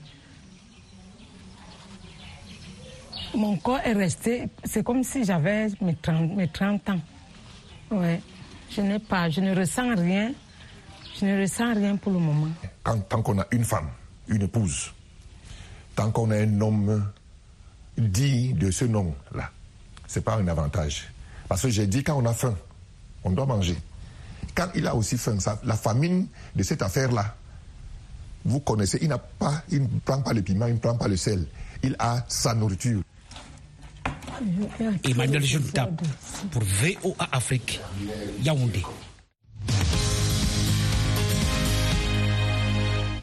mon 3.36 3.58
corps 3.58 3.80
est 3.80 3.94
resté. 3.94 4.50
C'est 4.64 4.84
comme 4.84 5.04
si 5.04 5.24
j'avais 5.24 5.68
mes 5.82 5.96
30, 5.96 6.36
mes 6.36 6.48
30 6.48 6.90
ans. 6.90 7.00
Je 8.70 8.82
n'ai 8.82 9.00
pas, 9.00 9.30
je 9.30 9.42
ne 9.42 9.56
ressens 9.56 9.96
rien. 9.96 10.34
Je 11.20 11.26
ne 11.26 11.42
ressens 11.42 11.74
rien 11.76 11.96
pour 11.96 12.12
le 12.12 12.20
moment. 12.20 12.50
Quand, 12.84 13.00
tant 13.08 13.22
qu'on 13.22 13.40
a 13.40 13.48
une 13.52 13.64
femme, 13.64 13.90
une 14.28 14.42
épouse, 14.42 14.92
tant 15.96 16.12
qu'on 16.12 16.30
a 16.32 16.38
un 16.38 16.62
homme 16.62 17.10
dit 17.98 18.54
de 18.54 18.70
ce 18.70 18.86
nom-là, 18.86 19.50
c'est 20.08 20.24
pas 20.24 20.36
un 20.36 20.48
avantage. 20.48 21.08
Parce 21.48 21.62
que 21.62 21.70
j'ai 21.70 21.88
dit, 21.88 22.04
quand 22.04 22.16
on 22.16 22.26
a 22.26 22.34
faim, 22.34 22.56
on 23.24 23.32
doit 23.32 23.46
manger. 23.46 23.78
Quand 24.56 24.68
il 24.76 24.88
a 24.88 24.96
aussi 24.96 25.18
faim, 25.18 25.38
la 25.64 25.76
famine 25.76 26.28
de 26.56 26.64
cette 26.64 26.82
affaire-là, 26.82 27.36
vous 28.44 28.60
connaissez, 28.60 29.00
il 29.02 29.08
n'a 29.08 29.18
pas, 29.18 29.64
il 29.70 29.84
ne 29.84 29.88
prend 30.04 30.22
pas 30.22 30.34
le 30.34 30.42
piment, 30.42 30.68
il 30.68 30.76
ne 30.76 30.80
prend 30.80 30.96
pas 30.96 31.08
le 31.08 31.18
sel. 31.18 31.46
Il 31.82 31.96
a 31.98 32.24
sa 32.28 32.54
nourriture. 32.54 33.02
Emmanuel 35.04 35.44
Junta 35.46 35.90
pour 36.52 36.64
VOA 36.64 37.28
Afrique, 37.32 37.80
Yaoundé. 38.44 38.84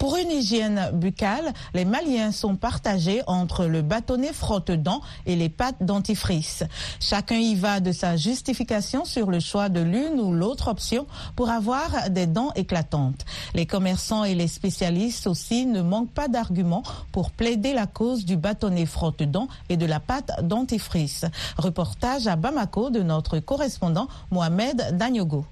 Pour 0.02 0.16
une 0.16 0.32
hygiène 0.32 0.90
buccale, 0.94 1.52
les 1.74 1.84
Maliens 1.84 2.32
sont 2.32 2.56
partagés 2.56 3.22
entre 3.28 3.66
le 3.66 3.82
bâtonnet 3.82 4.32
frotte-dents 4.32 5.00
et 5.26 5.36
les 5.36 5.48
pâtes 5.48 5.76
dentifrice. 5.80 6.64
Chacun 6.98 7.36
y 7.36 7.54
va 7.54 7.78
de 7.78 7.92
sa 7.92 8.16
justification 8.16 9.04
sur 9.04 9.30
le 9.30 9.38
choix 9.38 9.68
de 9.68 9.78
l'une 9.78 10.18
ou 10.18 10.32
l'autre 10.32 10.66
option 10.66 11.06
pour 11.36 11.50
avoir 11.50 12.10
des 12.10 12.26
dents 12.26 12.50
éclatantes. 12.56 13.24
Les 13.54 13.64
commerçants 13.64 14.24
et 14.24 14.34
les 14.34 14.48
spécialistes 14.48 15.28
aussi 15.28 15.66
ne 15.66 15.82
manquent 15.82 16.10
pas 16.10 16.26
d'arguments 16.26 16.82
pour 17.12 17.30
plaider 17.30 17.72
la 17.72 17.86
cause 17.86 18.24
du 18.24 18.36
bâtonnet 18.36 18.86
frotte-dents 18.86 19.46
et 19.68 19.76
de 19.76 19.86
la 19.86 20.00
pâte 20.00 20.32
dentifrice. 20.42 21.26
Reportage 21.58 22.26
à 22.26 22.34
Bamako 22.34 22.90
de 22.90 23.04
notre 23.04 23.38
correspondant 23.38 24.08
Mohamed 24.32 24.96
Danyogo. 24.98 25.46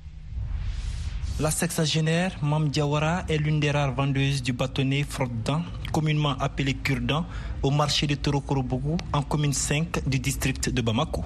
La 1.41 1.51
sexagénaire 1.51 2.37
Mam 2.43 2.69
Diawara 2.69 3.25
est 3.27 3.39
l'une 3.39 3.61
des 3.61 3.71
rares 3.71 3.95
vendeuses 3.95 4.43
du 4.43 4.53
bâtonnet 4.53 5.07
frotte-dents, 5.09 5.63
communément 5.91 6.37
appelé 6.39 6.75
cure-dent, 6.75 7.25
au 7.63 7.71
marché 7.71 8.07
de 8.07 8.15
Torokorobougou, 8.15 8.99
en 9.15 9.23
commune 9.23 9.55
5 9.55 10.07
du 10.07 10.19
district 10.19 10.69
de 10.69 10.83
Bamako. 10.83 11.25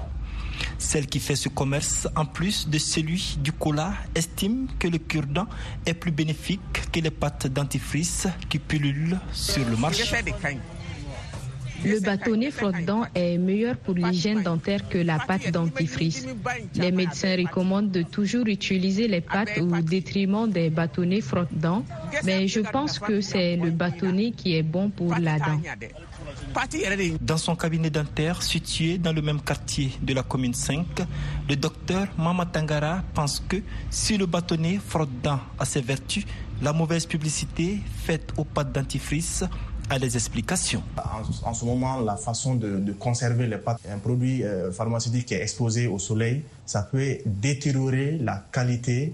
Celle 0.79 1.09
qui 1.09 1.19
fait 1.19 1.35
ce 1.35 1.49
commerce, 1.49 2.07
en 2.15 2.27
plus 2.27 2.69
de 2.69 2.79
celui 2.79 3.39
du 3.41 3.51
cola, 3.51 3.93
estime 4.15 4.69
que 4.79 4.87
le 4.87 4.99
cure-dent 4.99 5.49
est 5.85 5.95
plus 5.95 6.13
bénéfique 6.13 6.61
que 6.93 7.01
les 7.01 7.11
pâtes 7.11 7.49
dentifrice 7.49 8.29
qui 8.49 8.61
pullulent 8.61 9.19
sur 9.33 9.69
le 9.69 9.77
marché. 9.77 10.05
Le 11.85 12.01
bâtonnet 12.01 12.51
frottant 12.51 13.05
est 13.15 13.39
meilleur 13.39 13.77
pour 13.77 13.95
l'hygiène 13.95 14.43
dentaire 14.43 14.89
que 14.89 14.99
la 14.99 15.19
pâte 15.19 15.51
dentifrice. 15.51 16.27
Les 16.75 16.93
médecins 16.93 17.37
recommandent 17.37 17.91
de 17.91 18.03
toujours 18.03 18.47
utiliser 18.47 19.09
les 19.09 19.21
pâtes 19.21 19.59
au 19.59 19.81
détriment 19.81 20.49
des 20.51 20.71
bâtonnets 20.71 21.21
frottants, 21.21 21.85
mais 22.25 22.49
je 22.49 22.61
pense 22.61 22.99
que 22.99 23.21
c'est 23.21 23.57
le 23.57 23.71
bâtonnet 23.71 24.31
qui 24.31 24.57
est 24.57 24.63
bon 24.63 24.91
pour 24.91 25.15
la 25.15 25.39
dent. 25.39 25.61
Dans 27.21 27.37
son 27.37 27.57
cabinet 27.57 27.91
dentaire 27.91 28.43
situé 28.43 28.99
dans 28.99 29.13
le 29.13 29.23
même 29.23 29.41
quartier 29.41 29.91
de 30.01 30.15
la 30.15 30.23
commune 30.23 30.55
5, 30.55 30.87
le 31.49 31.57
docteur 31.57 32.07
Mama 32.17 32.47
Tangara 32.47 33.03
pense 33.13 33.41
que 33.41 33.57
si 33.91 34.17
le 34.17 34.27
bâtonnet 34.27 34.79
frottant 34.85 35.41
a 35.59 35.65
ses 35.65 35.81
vertus, 35.81 36.25
la 36.63 36.73
mauvaise 36.73 37.07
publicité 37.07 37.81
faite 38.05 38.33
aux 38.37 38.45
pâtes 38.45 38.73
dentifrice 38.73 39.45
à 39.91 39.99
des 39.99 40.17
explications. 40.17 40.83
En, 41.45 41.55
ce 41.55 41.65
moment, 41.65 42.01
la 42.01 42.17
façon 42.17 42.55
de, 42.55 42.93
conserver 42.99 43.47
les 43.47 43.59
pâtes, 43.59 43.81
un 43.91 43.99
produit 43.99 44.43
euh, 44.43 44.73
pharmaceutique 44.73 45.27
qui 45.27 45.35
est 45.35 45.43
exposé 45.43 45.87
au 45.87 45.99
soleil, 45.99 46.43
ça 46.67 46.83
peut 46.83 47.19
détériorer 47.27 48.19
la 48.19 48.45
qualité 48.51 49.13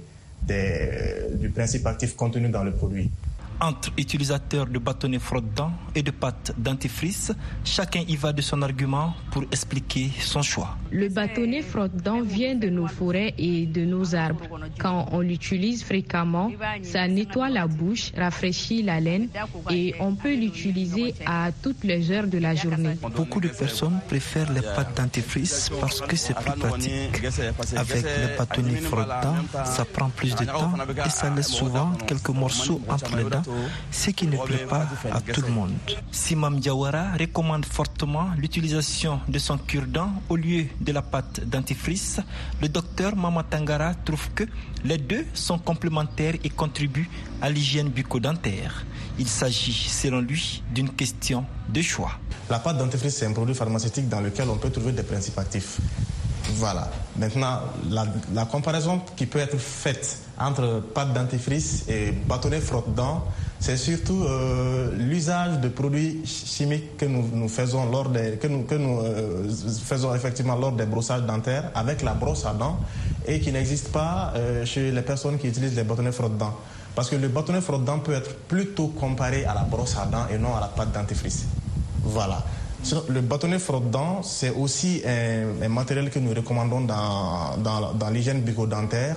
du 1.34 1.50
principe 1.50 1.86
actif 1.86 2.16
contenu 2.16 2.48
dans 2.48 2.64
le 2.64 2.72
produit 2.72 3.10
entre 3.60 3.90
utilisateurs 3.98 4.66
de 4.66 4.78
bâtonnets 4.78 5.18
frottants 5.18 5.72
et 5.94 6.02
de 6.02 6.10
pâtes 6.10 6.52
dentifrice, 6.56 7.32
chacun 7.64 8.02
y 8.08 8.16
va 8.16 8.32
de 8.32 8.42
son 8.42 8.62
argument 8.62 9.14
pour 9.30 9.42
expliquer 9.52 10.10
son 10.20 10.42
choix. 10.42 10.76
Le 10.90 11.08
bâtonnet 11.08 11.62
frottant 11.62 12.22
vient 12.22 12.54
de 12.54 12.68
nos 12.68 12.86
forêts 12.86 13.34
et 13.38 13.66
de 13.66 13.84
nos 13.84 14.14
arbres. 14.14 14.44
Quand 14.78 15.08
on 15.12 15.20
l'utilise 15.20 15.84
fréquemment, 15.84 16.50
ça 16.82 17.06
nettoie 17.06 17.48
la 17.50 17.66
bouche, 17.66 18.12
rafraîchit 18.16 18.82
la 18.82 19.00
laine 19.00 19.28
et 19.70 19.94
on 20.00 20.14
peut 20.14 20.34
l'utiliser 20.34 21.14
à 21.26 21.50
toutes 21.62 21.84
les 21.84 22.10
heures 22.10 22.26
de 22.26 22.38
la 22.38 22.54
journée. 22.54 22.96
Beaucoup 23.14 23.40
de 23.40 23.48
personnes 23.48 24.00
préfèrent 24.08 24.52
les 24.52 24.62
pâtes 24.62 24.96
dentifrice 24.96 25.70
parce 25.80 26.00
que 26.00 26.16
c'est 26.16 26.34
plus 26.34 26.58
pratique. 26.58 27.22
Avec 27.76 28.02
le 28.02 28.38
bâtonnet 28.38 28.76
frottant, 28.76 29.36
ça 29.64 29.84
prend 29.84 30.08
plus 30.08 30.34
de 30.34 30.44
temps 30.44 30.72
et 31.04 31.10
ça 31.10 31.30
laisse 31.30 31.48
souvent 31.48 31.92
quelques 32.06 32.30
morceaux 32.30 32.80
entre 32.88 33.16
les 33.16 33.24
dents 33.24 33.42
ce 33.90 34.10
qui 34.10 34.26
ne 34.26 34.36
plaît 34.36 34.66
pas 34.68 34.86
à 35.12 35.20
tout 35.20 35.42
le 35.42 35.48
monde. 35.48 35.72
Simam 36.10 36.58
Diawara 36.60 37.12
recommande 37.18 37.64
fortement 37.64 38.30
l'utilisation 38.36 39.20
de 39.28 39.38
son 39.38 39.58
cure-dent 39.58 40.10
au 40.28 40.36
lieu 40.36 40.66
de 40.80 40.92
la 40.92 41.02
pâte 41.02 41.40
dentifrice. 41.46 42.20
Le 42.60 42.68
docteur 42.68 43.16
Mama 43.16 43.42
Tangara 43.42 43.94
trouve 43.94 44.30
que 44.34 44.44
les 44.84 44.98
deux 44.98 45.24
sont 45.34 45.58
complémentaires 45.58 46.34
et 46.42 46.50
contribuent 46.50 47.10
à 47.40 47.50
l'hygiène 47.50 47.88
bucco-dentaire. 47.88 48.84
Il 49.18 49.28
s'agit, 49.28 49.72
selon 49.88 50.20
lui, 50.20 50.62
d'une 50.72 50.90
question 50.90 51.44
de 51.68 51.82
choix. 51.82 52.12
La 52.48 52.58
pâte 52.58 52.78
dentifrice, 52.78 53.16
c'est 53.16 53.26
un 53.26 53.32
produit 53.32 53.54
pharmaceutique 53.54 54.08
dans 54.08 54.20
lequel 54.20 54.48
on 54.48 54.56
peut 54.56 54.70
trouver 54.70 54.92
des 54.92 55.02
principes 55.02 55.38
actifs. 55.38 55.78
Voilà. 56.54 56.88
Maintenant, 57.16 57.60
la, 57.90 58.44
comparaison 58.46 59.00
qui 59.16 59.26
peut 59.26 59.38
être 59.38 59.58
faite 59.58 60.18
entre 60.38 60.80
pâte 60.94 61.12
dentifrice 61.12 61.84
et 61.88 62.12
bâtonnet 62.12 62.60
frotte-dents, 62.60 63.24
c'est 63.58 63.76
surtout 63.76 64.24
euh, 64.24 64.90
l'usage 64.96 65.60
de 65.60 65.68
produits 65.68 66.22
chimiques 66.24 66.96
que 66.96 67.04
nous, 67.04 67.48
faisons 67.48 67.90
lors 67.90 68.08
des, 68.08 68.38
que 68.38 68.46
nous, 68.46 69.00
euh, 69.00 69.48
faisons 69.84 70.14
effectivement 70.14 70.56
lors 70.56 70.72
des 70.72 70.86
brossages 70.86 71.22
dentaires 71.22 71.70
avec 71.74 72.02
la 72.02 72.14
brosse 72.14 72.46
à 72.46 72.54
dents 72.54 72.78
et 73.26 73.40
qui 73.40 73.52
n'existe 73.52 73.90
pas 73.92 74.32
euh, 74.36 74.64
chez 74.64 74.90
les 74.90 75.02
personnes 75.02 75.38
qui 75.38 75.48
utilisent 75.48 75.76
les 75.76 75.84
bâtonnets 75.84 76.12
frotte-dents. 76.12 76.56
Parce 76.94 77.10
que 77.10 77.16
le 77.16 77.28
bâtonnet 77.28 77.60
frotte-dents 77.60 77.98
peut 78.00 78.14
être 78.14 78.34
plutôt 78.48 78.88
comparé 78.88 79.44
à 79.44 79.54
la 79.54 79.62
brosse 79.62 79.96
à 79.96 80.06
dents 80.06 80.26
et 80.32 80.38
non 80.38 80.56
à 80.56 80.60
la 80.60 80.68
pâte 80.68 80.92
dentifrice. 80.92 81.44
Voilà. 82.02 82.42
Le 83.08 83.20
bâtonnet 83.20 83.58
frottant, 83.58 84.22
c'est 84.22 84.50
aussi 84.50 85.02
un, 85.06 85.68
matériel 85.68 86.10
que 86.10 86.18
nous 86.18 86.32
recommandons 86.32 86.80
dans, 86.80 87.56
dans, 87.58 88.10
l'hygiène 88.10 88.40
bucco-dentaire. 88.40 89.16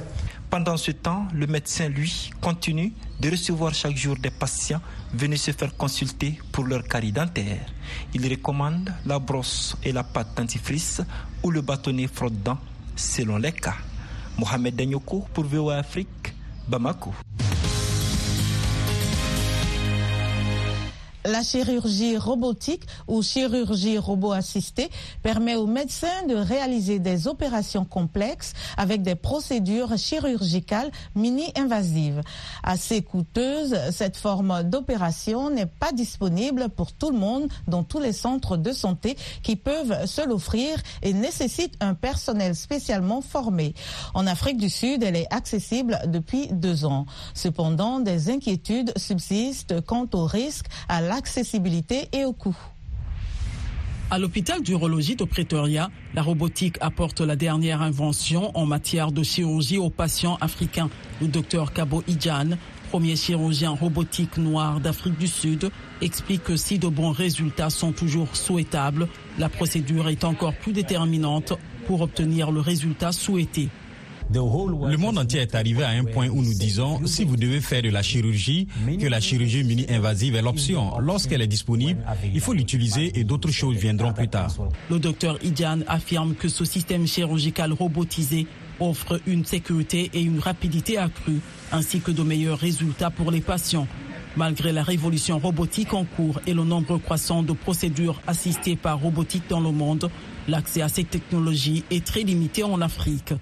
Pendant 0.50 0.78
ce 0.78 0.92
temps, 0.92 1.28
le 1.34 1.48
médecin, 1.48 1.88
lui, 1.88 2.30
continue 2.42 2.94
de 3.20 3.32
recevoir 3.32 3.74
chaque 3.74 3.96
jour 3.96 4.16
des 4.18 4.30
patients 4.30 4.82
venus 5.14 5.42
se 5.42 5.52
faire 5.52 5.76
consulter 5.76 6.40
pour 6.52 6.66
leur 6.66 6.84
carie 6.84 7.12
dentaire. 7.12 7.66
Il 8.14 8.30
recommande 8.30 8.94
la 9.06 9.18
brosse 9.18 9.76
et 9.84 9.92
la 9.92 10.04
pâte 10.04 10.36
dentifrice 10.36 11.02
ou 11.42 11.50
le 11.50 11.62
bâtonnet 11.62 12.08
frottant 12.08 12.60
selon 12.96 13.38
les 13.38 13.54
cas. 13.54 13.76
Mohamed 14.38 14.76
Danyoko 14.76 15.26
pour 15.34 15.46
VOA 15.46 15.78
Afrique, 15.78 16.36
Bamako. 16.68 17.14
La 21.26 21.42
chirurgie 21.42 22.18
robotique 22.18 22.84
ou 23.08 23.24
chirurgie 23.24 23.98
robot-assistée 23.98 24.90
permet 25.22 25.56
aux 25.56 25.68
médecins 25.68 26.28
de 26.28 26.36
réaliser 26.36 27.00
des 27.00 27.28
opérations 27.28 27.86
complexes 27.86 28.54
avec 28.76 29.04
des 29.04 29.16
procédures 29.16 29.98
chirurgicales 29.98 30.92
mini-invasives. 31.16 32.22
Assez 32.62 33.04
coûteuse, 33.04 33.74
cette 33.92 34.18
forme 34.18 34.64
d'opération 34.64 35.50
n'est 35.50 35.66
pas 35.66 35.94
disponible 35.94 36.68
pour 36.68 36.92
tout 36.92 37.12
le 37.12 37.18
monde 37.18 37.48
dans 37.68 37.84
tous 37.84 38.00
les 38.00 38.14
centres 38.14 38.58
de 38.58 38.74
santé 38.74 39.18
qui 39.44 39.56
peuvent 39.56 40.06
se 40.06 40.28
l'offrir 40.28 40.78
et 41.04 41.14
nécessite 41.14 41.76
un 41.80 41.94
personnel 41.94 42.54
spécialement 42.54 43.22
formé. 43.22 43.76
En 44.14 44.28
Afrique 44.28 44.58
du 44.58 44.70
Sud, 44.70 45.04
elle 45.04 45.16
est 45.16 45.34
accessible 45.34 46.02
depuis 46.08 46.48
deux 46.48 46.84
ans. 46.84 47.06
Cependant, 47.34 48.02
des 48.02 48.30
inquiétudes 48.30 48.92
subsistent 48.98 49.80
quant 49.86 50.08
au 50.14 50.26
risque 50.26 50.66
à 50.90 51.02
la 51.02 51.13
l'accessibilité 51.14 52.10
et 52.12 52.26
au 52.26 52.34
coût. 52.34 52.58
À 54.10 54.18
l'hôpital 54.18 54.62
d'urologie 54.62 55.16
de 55.16 55.24
Pretoria, 55.24 55.90
la 56.16 56.24
robotique 56.24 56.78
apporte 56.82 57.22
la 57.22 57.36
dernière 57.36 57.82
invention 57.82 58.52
en 58.58 58.66
matière 58.66 59.12
de 59.12 59.22
chirurgie 59.22 59.78
aux 59.78 59.90
patients 59.92 60.38
africains. 60.42 60.90
Le 61.22 61.28
docteur 61.28 61.72
Kabo 61.72 62.04
Idjan, 62.08 62.58
premier 62.90 63.16
chirurgien 63.16 63.72
robotique 63.72 64.38
noir 64.38 64.80
d'Afrique 64.80 65.18
du 65.20 65.28
Sud, 65.28 65.70
explique 66.02 66.44
que 66.44 66.58
si 66.58 66.80
de 66.80 66.88
bons 66.88 67.12
résultats 67.12 67.70
sont 67.70 67.92
toujours 67.92 68.36
souhaitables, 68.36 69.08
la 69.38 69.50
procédure 69.50 70.10
est 70.10 70.24
encore 70.24 70.54
plus 70.56 70.74
déterminante 70.74 71.54
pour 71.86 72.02
obtenir 72.02 72.52
le 72.52 72.60
résultat 72.60 73.12
souhaité. 73.12 73.70
Le 74.32 74.98
monde 74.98 75.18
entier 75.18 75.42
est 75.42 75.56
arrivé 75.56 75.84
à 75.84 75.90
un 75.90 76.04
point 76.04 76.28
où 76.28 76.42
nous 76.42 76.54
disons, 76.54 77.06
si 77.06 77.24
vous 77.24 77.38
devez 77.38 77.62
faire 77.62 77.82
de 77.82 77.90
la 77.90 78.02
chirurgie, 78.02 78.68
que 79.00 79.08
la 79.08 79.20
chirurgie 79.20 79.64
mini-invasive 79.64 80.36
est 80.36 80.42
l'option. 80.42 81.00
Lorsqu'elle 81.00 81.42
est 81.42 81.48
disponible, 81.48 82.04
il 82.34 82.40
faut 82.40 82.54
l'utiliser 82.54 83.20
et 83.20 83.24
d'autres 83.24 83.52
choses 83.52 83.78
viendront 83.78 84.14
plus 84.14 84.28
tard. 84.28 84.54
Le 84.90 85.00
docteur 85.00 85.38
Idian 85.44 85.80
affirme 85.88 86.36
que 86.36 86.48
ce 86.48 86.66
système 86.66 87.08
chirurgical 87.08 87.74
robotisé 87.74 88.48
offre 88.80 89.20
une 89.28 89.46
sécurité 89.46 90.10
et 90.14 90.22
une 90.22 90.40
rapidité 90.40 90.98
accrue, 90.98 91.40
ainsi 91.72 92.00
que 92.00 92.12
de 92.12 92.24
meilleurs 92.24 92.60
résultats 92.60 93.12
pour 93.12 93.32
les 93.32 93.42
patients. 93.42 93.88
Malgré 94.36 94.72
la 94.72 94.82
révolution 94.82 95.38
robotique 95.38 95.94
en 95.94 96.06
cours 96.06 96.42
et 96.48 96.56
le 96.56 96.64
nombre 96.64 96.98
croissant 96.98 97.44
de 97.44 97.54
procédures 97.54 98.20
assistées 98.26 98.76
par 98.76 99.00
robotique 99.00 99.44
dans 99.48 99.60
le 99.60 99.72
monde, 99.72 100.10
l'accès 100.48 100.82
à 100.82 100.90
ces 100.90 101.04
technologies 101.04 101.84
est 101.92 102.04
très 102.04 102.24
limité 102.24 102.64
en 102.64 102.82
Afrique. 102.82 103.34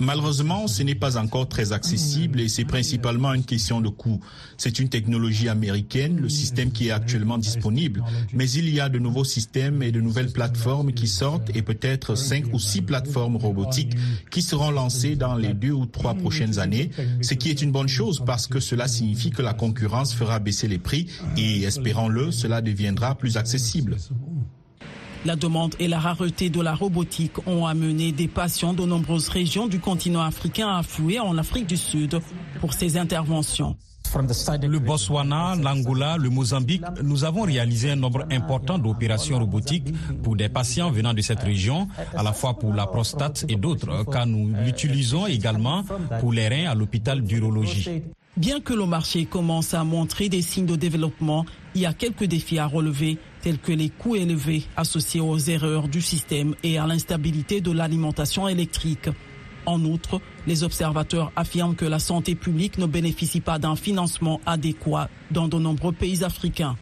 Malheureusement, 0.00 0.66
ce 0.66 0.82
n'est 0.82 0.94
pas 0.94 1.16
encore 1.16 1.48
très 1.48 1.72
accessible 1.72 2.40
et 2.40 2.48
c'est 2.48 2.64
principalement 2.64 3.32
une 3.34 3.44
question 3.44 3.80
de 3.80 3.88
coût. 3.88 4.20
C'est 4.56 4.78
une 4.78 4.88
technologie 4.88 5.48
américaine, 5.48 6.16
le 6.16 6.28
système 6.28 6.70
qui 6.70 6.88
est 6.88 6.90
actuellement 6.90 7.38
disponible, 7.38 8.02
mais 8.32 8.50
il 8.50 8.68
y 8.68 8.80
a 8.80 8.88
de 8.88 8.98
nouveaux 8.98 9.24
systèmes 9.24 9.82
et 9.82 9.92
de 9.92 10.00
nouvelles 10.00 10.32
plateformes 10.32 10.92
qui 10.92 11.08
sortent 11.08 11.54
et 11.54 11.62
peut-être 11.62 12.14
cinq 12.14 12.52
ou 12.52 12.58
six 12.58 12.82
plateformes 12.82 13.36
robotiques 13.36 13.96
qui 14.30 14.42
seront 14.42 14.70
lancées 14.70 15.16
dans 15.16 15.34
les 15.34 15.54
deux 15.54 15.72
ou 15.72 15.86
trois 15.86 16.14
prochaines 16.14 16.58
années, 16.58 16.90
ce 17.22 17.34
qui 17.34 17.50
est 17.50 17.62
une 17.62 17.72
bonne 17.72 17.88
chose 17.88 18.22
parce 18.24 18.46
que 18.46 18.60
cela 18.60 18.88
signifie 18.88 19.30
que 19.30 19.42
la 19.42 19.54
concurrence 19.54 20.14
fera 20.14 20.38
baisser 20.38 20.68
les 20.68 20.78
prix 20.78 21.06
et, 21.36 21.62
espérons-le, 21.62 22.30
cela 22.30 22.60
deviendra 22.60 23.14
plus 23.14 23.36
accessible. 23.36 23.96
La 25.26 25.36
demande 25.36 25.74
et 25.78 25.86
la 25.86 25.98
rareté 25.98 26.48
de 26.48 26.62
la 26.62 26.74
robotique 26.74 27.46
ont 27.46 27.66
amené 27.66 28.10
des 28.10 28.26
patients 28.26 28.72
de 28.72 28.86
nombreuses 28.86 29.28
régions 29.28 29.66
du 29.66 29.78
continent 29.78 30.22
africain 30.22 30.68
à 30.68 30.78
affluer 30.78 31.20
en 31.20 31.36
Afrique 31.36 31.66
du 31.66 31.76
Sud 31.76 32.18
pour 32.60 32.72
ces 32.72 32.96
interventions. 32.96 33.76
Le 34.16 34.78
Botswana, 34.78 35.54
l'Angola, 35.56 36.16
le 36.16 36.30
Mozambique, 36.30 36.82
nous 37.02 37.24
avons 37.24 37.42
réalisé 37.42 37.90
un 37.92 37.96
nombre 37.96 38.24
important 38.30 38.78
d'opérations 38.78 39.38
robotiques 39.38 39.92
pour 40.22 40.34
des 40.36 40.48
patients 40.48 40.90
venant 40.90 41.14
de 41.14 41.20
cette 41.20 41.40
région, 41.40 41.86
à 42.16 42.22
la 42.22 42.32
fois 42.32 42.58
pour 42.58 42.74
la 42.74 42.86
prostate 42.86 43.44
et 43.48 43.56
d'autres, 43.56 44.04
car 44.10 44.26
nous 44.26 44.50
l'utilisons 44.64 45.26
également 45.26 45.84
pour 46.18 46.32
les 46.32 46.48
reins 46.48 46.68
à 46.70 46.74
l'hôpital 46.74 47.22
d'urologie. 47.22 48.02
Bien 48.36 48.60
que 48.60 48.72
le 48.72 48.86
marché 48.86 49.26
commence 49.26 49.74
à 49.74 49.84
montrer 49.84 50.28
des 50.28 50.40
signes 50.42 50.66
de 50.66 50.76
développement, 50.76 51.44
il 51.74 51.82
y 51.82 51.86
a 51.86 51.92
quelques 51.92 52.24
défis 52.24 52.58
à 52.58 52.66
relever, 52.66 53.18
tels 53.42 53.58
que 53.58 53.72
les 53.72 53.88
coûts 53.88 54.16
élevés 54.16 54.64
associés 54.76 55.20
aux 55.20 55.38
erreurs 55.38 55.88
du 55.88 56.00
système 56.00 56.54
et 56.62 56.78
à 56.78 56.86
l'instabilité 56.86 57.60
de 57.60 57.70
l'alimentation 57.70 58.48
électrique. 58.48 59.08
En 59.66 59.84
outre, 59.84 60.20
les 60.46 60.62
observateurs 60.62 61.32
affirment 61.36 61.74
que 61.74 61.84
la 61.84 61.98
santé 61.98 62.34
publique 62.34 62.78
ne 62.78 62.86
bénéficie 62.86 63.40
pas 63.40 63.58
d'un 63.58 63.76
financement 63.76 64.40
adéquat 64.46 65.08
dans 65.30 65.48
de 65.48 65.58
nombreux 65.58 65.92
pays 65.92 66.24
africains. 66.24 66.76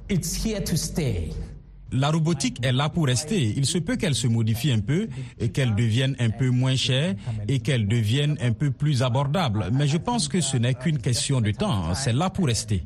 La 1.90 2.11
robotique 2.11 2.59
est 2.62 2.73
là 2.73 2.90
pour 2.90 3.07
rester. 3.07 3.55
Il 3.57 3.64
se 3.64 3.79
peut 3.79 3.97
qu'elle 3.97 4.14
se 4.14 4.27
modifie 4.27 4.71
un 4.71 4.81
peu 4.81 5.09
et 5.38 5.49
qu'elle 5.49 5.75
devienne 5.75 6.14
un 6.18 6.29
peu 6.29 6.51
moins 6.51 6.77
chère 6.77 7.14
et 7.49 7.61
qu'elle 7.61 7.88
devienne 7.88 8.37
un 8.42 8.53
peu 8.53 8.71
plus 8.71 9.03
abordable. 9.03 9.71
Mais 9.73 9.88
je 9.88 9.97
pense 9.97 10.29
que 10.29 10.42
ce 10.42 10.59
n'est 10.59 10.75
qu'une 10.75 10.99
question 10.99 11.40
de 11.40 11.51
temps. 11.51 11.94
C'est 11.94 12.12
là 12.12 12.29
pour 12.29 12.47
rester. 12.47 12.83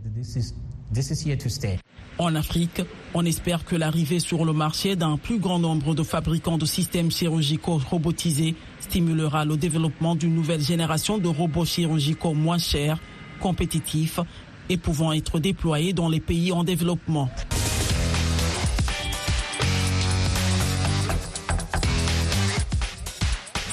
En 2.18 2.34
Afrique, 2.34 2.82
on 3.14 3.24
espère 3.24 3.64
que 3.64 3.74
l'arrivée 3.74 4.20
sur 4.20 4.44
le 4.44 4.52
marché 4.52 4.96
d'un 4.96 5.16
plus 5.16 5.38
grand 5.38 5.58
nombre 5.58 5.94
de 5.94 6.02
fabricants 6.02 6.58
de 6.58 6.66
systèmes 6.66 7.10
chirurgicaux 7.10 7.80
robotisés 7.90 8.54
stimulera 8.80 9.44
le 9.44 9.56
développement 9.56 10.14
d'une 10.14 10.34
nouvelle 10.34 10.60
génération 10.60 11.18
de 11.18 11.28
robots 11.28 11.64
chirurgicaux 11.64 12.34
moins 12.34 12.58
chers, 12.58 12.98
compétitifs 13.40 14.20
et 14.68 14.76
pouvant 14.76 15.12
être 15.12 15.38
déployés 15.38 15.92
dans 15.92 16.08
les 16.08 16.20
pays 16.20 16.52
en 16.52 16.64
développement. 16.64 17.28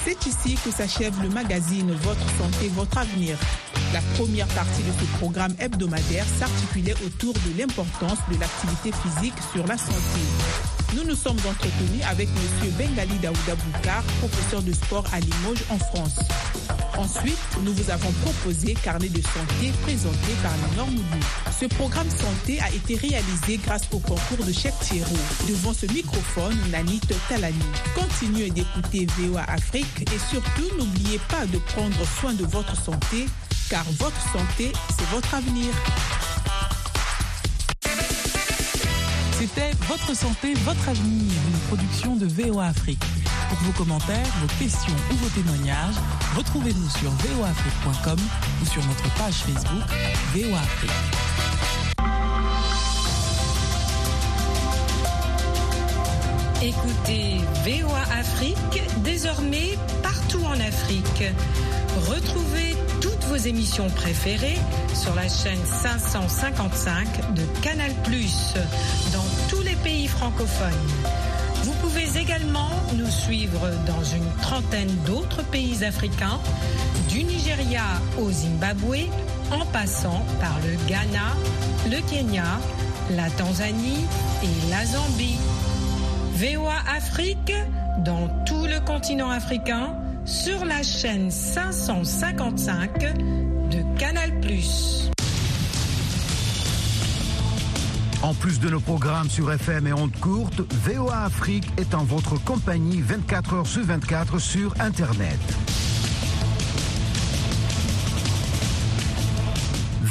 C'est 0.06 0.26
ici 0.26 0.58
que 0.64 0.72
s'achève 0.72 1.22
le 1.22 1.30
magazine 1.30 1.92
Votre 1.92 2.30
santé, 2.38 2.70
votre 2.70 2.98
avenir. 2.98 3.38
La 3.92 4.02
première 4.16 4.48
partie 4.50 4.84
de 4.84 4.92
ce 5.00 5.18
programme 5.18 5.56
hebdomadaire 5.60 6.26
s'articulait 6.38 6.94
autour 7.04 7.34
de 7.34 7.58
l'importance 7.58 8.20
de 8.32 8.40
l'activité 8.40 8.92
physique 8.92 9.34
sur 9.52 9.66
la 9.66 9.78
santé. 9.80 10.22
Nous 10.96 11.04
nous 11.06 11.16
sommes 11.16 11.40
entretenus 11.40 12.04
avec 12.08 12.28
M. 12.30 12.72
Bengali 12.78 13.18
Daouda 13.18 13.56
Boukar, 13.56 14.04
professeur 14.20 14.62
de 14.62 14.74
sport 14.74 15.06
à 15.12 15.20
Limoges 15.20 15.64
en 15.72 15.80
France. 15.80 16.20
Ensuite, 17.00 17.40
nous 17.64 17.74
vous 17.74 17.90
avons 17.90 18.12
proposé 18.24 18.76
Carnet 18.76 19.10
de 19.10 19.22
santé 19.22 19.72
présenté 19.82 20.34
par 20.44 20.52
Lénore 20.70 20.92
Moudou. 20.92 21.26
Ce 21.60 21.66
programme 21.66 22.10
santé 22.12 22.60
a 22.60 22.70
été 22.70 22.96
réalisé 22.96 23.58
grâce 23.66 23.88
au 23.92 24.00
concours 24.00 24.46
de 24.46 24.52
Cheikh 24.52 24.78
Thierry. 24.82 25.16
Devant 25.48 25.74
ce 25.74 25.88
microphone, 25.88 26.58
Nanit 26.72 27.02
Talani. 27.28 27.58
Continuez 27.96 28.52
d'écouter 28.52 29.08
VOA 29.18 29.44
Afrique 29.50 30.02
et 30.14 30.20
surtout 30.30 30.76
n'oubliez 30.78 31.20
pas 31.30 31.48
de 31.48 31.58
prendre 31.58 32.06
soin 32.20 32.34
de 32.34 32.46
votre 32.46 32.76
santé 32.76 33.26
votre 33.88 34.22
santé, 34.32 34.72
c'est 34.98 35.08
votre 35.10 35.34
avenir. 35.34 35.74
C'était 39.40 39.72
Votre 39.88 40.14
santé, 40.14 40.54
votre 40.66 40.90
avenir, 40.90 41.32
une 41.48 41.60
production 41.70 42.16
de 42.16 42.26
VOA 42.26 42.66
Afrique. 42.66 43.04
Pour 43.50 43.58
vos 43.60 43.72
commentaires, 43.72 44.28
vos 44.42 44.48
questions 44.64 44.94
ou 45.12 45.16
vos 45.16 45.30
témoignages, 45.30 45.96
retrouvez-nous 46.36 46.90
sur 46.90 47.10
voafrique.com 47.10 48.20
ou 48.62 48.66
sur 48.66 48.86
notre 48.86 49.16
page 49.16 49.36
Facebook 49.36 49.84
VOA 50.36 50.60
Afrique. 50.60 50.92
Écoutez 56.62 57.38
VOA 57.64 58.02
Afrique 58.20 58.84
désormais 59.04 59.78
partout 60.04 60.44
en 60.44 60.60
Afrique. 60.60 61.24
Retrouvez 62.08 62.76
vos 63.30 63.36
émissions 63.36 63.88
préférées 63.92 64.58
sur 64.96 65.14
la 65.14 65.30
chaîne 65.30 65.64
555 65.64 67.36
de 67.36 67.44
Canal⁇ 67.62 67.92
dans 69.14 69.48
tous 69.48 69.62
les 69.62 69.76
pays 69.76 70.08
francophones. 70.08 70.88
Vous 71.64 71.74
pouvez 71.74 72.08
également 72.20 72.72
nous 72.96 73.10
suivre 73.10 73.70
dans 73.86 74.04
une 74.04 74.28
trentaine 74.42 74.90
d'autres 75.06 75.44
pays 75.44 75.84
africains, 75.84 76.40
du 77.08 77.24
Nigeria 77.24 77.84
au 78.18 78.32
Zimbabwe, 78.32 79.06
en 79.52 79.64
passant 79.68 80.26
par 80.42 80.58
le 80.66 80.76
Ghana, 80.88 81.36
le 81.86 82.02
Kenya, 82.10 82.60
la 83.12 83.30
Tanzanie 83.30 84.06
et 84.42 84.72
la 84.72 84.86
Zambie. 84.88 85.38
VOA 86.34 86.78
Afrique 86.98 87.54
dans 88.00 88.28
tout 88.46 88.66
le 88.66 88.80
continent 88.80 89.30
africain 89.30 89.94
sur 90.26 90.66
la 90.66 90.84
chaîne 90.84 91.32
555 91.32 93.00
de 93.00 94.00
Canal+. 94.00 94.32
En 98.22 98.34
plus 98.34 98.60
de 98.60 98.70
nos 98.70 98.80
programmes 98.80 99.30
sur 99.30 99.52
FM 99.52 99.88
et 99.88 99.94
ondes 99.94 100.16
courtes, 100.20 100.62
VOA 100.86 101.24
Afrique 101.24 101.70
est 101.78 101.96
en 101.96 102.04
votre 102.04 102.36
compagnie 102.44 103.02
24 103.02 103.54
heures 103.54 103.68
sur 103.68 103.84
24 103.84 104.40
sur 104.40 104.74
Internet. 104.80 105.40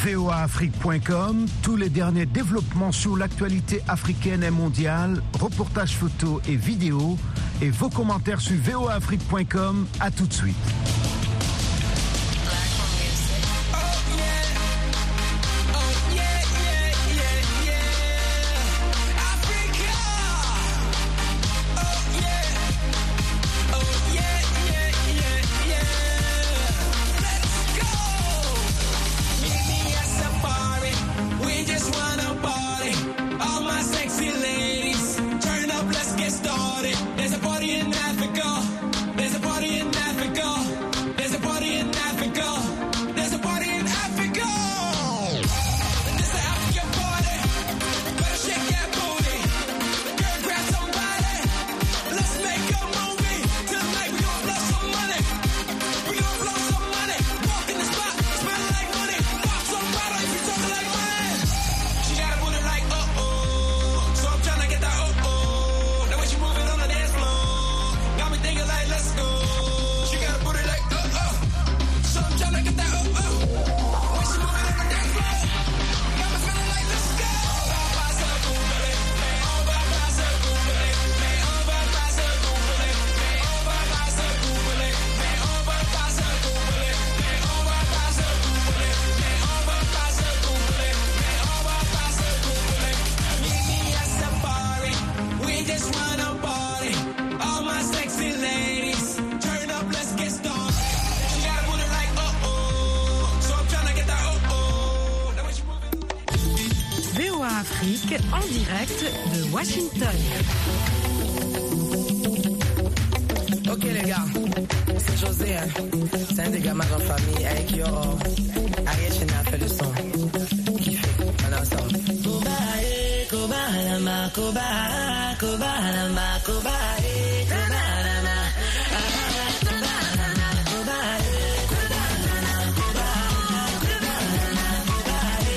voaafrique.com, 0.04 1.46
tous 1.62 1.76
les 1.76 1.88
derniers 1.88 2.26
développements 2.26 2.92
sur 2.92 3.16
l'actualité 3.16 3.82
africaine 3.88 4.42
et 4.42 4.50
mondiale, 4.50 5.22
reportages 5.38 5.96
photos 5.96 6.40
et 6.48 6.54
vidéos, 6.56 7.18
et 7.60 7.70
vos 7.70 7.88
commentaires 7.88 8.40
sur 8.40 8.56
voaafrique.com. 8.56 9.86
À 10.00 10.10
tout 10.10 10.26
de 10.26 10.32
suite. 10.32 10.97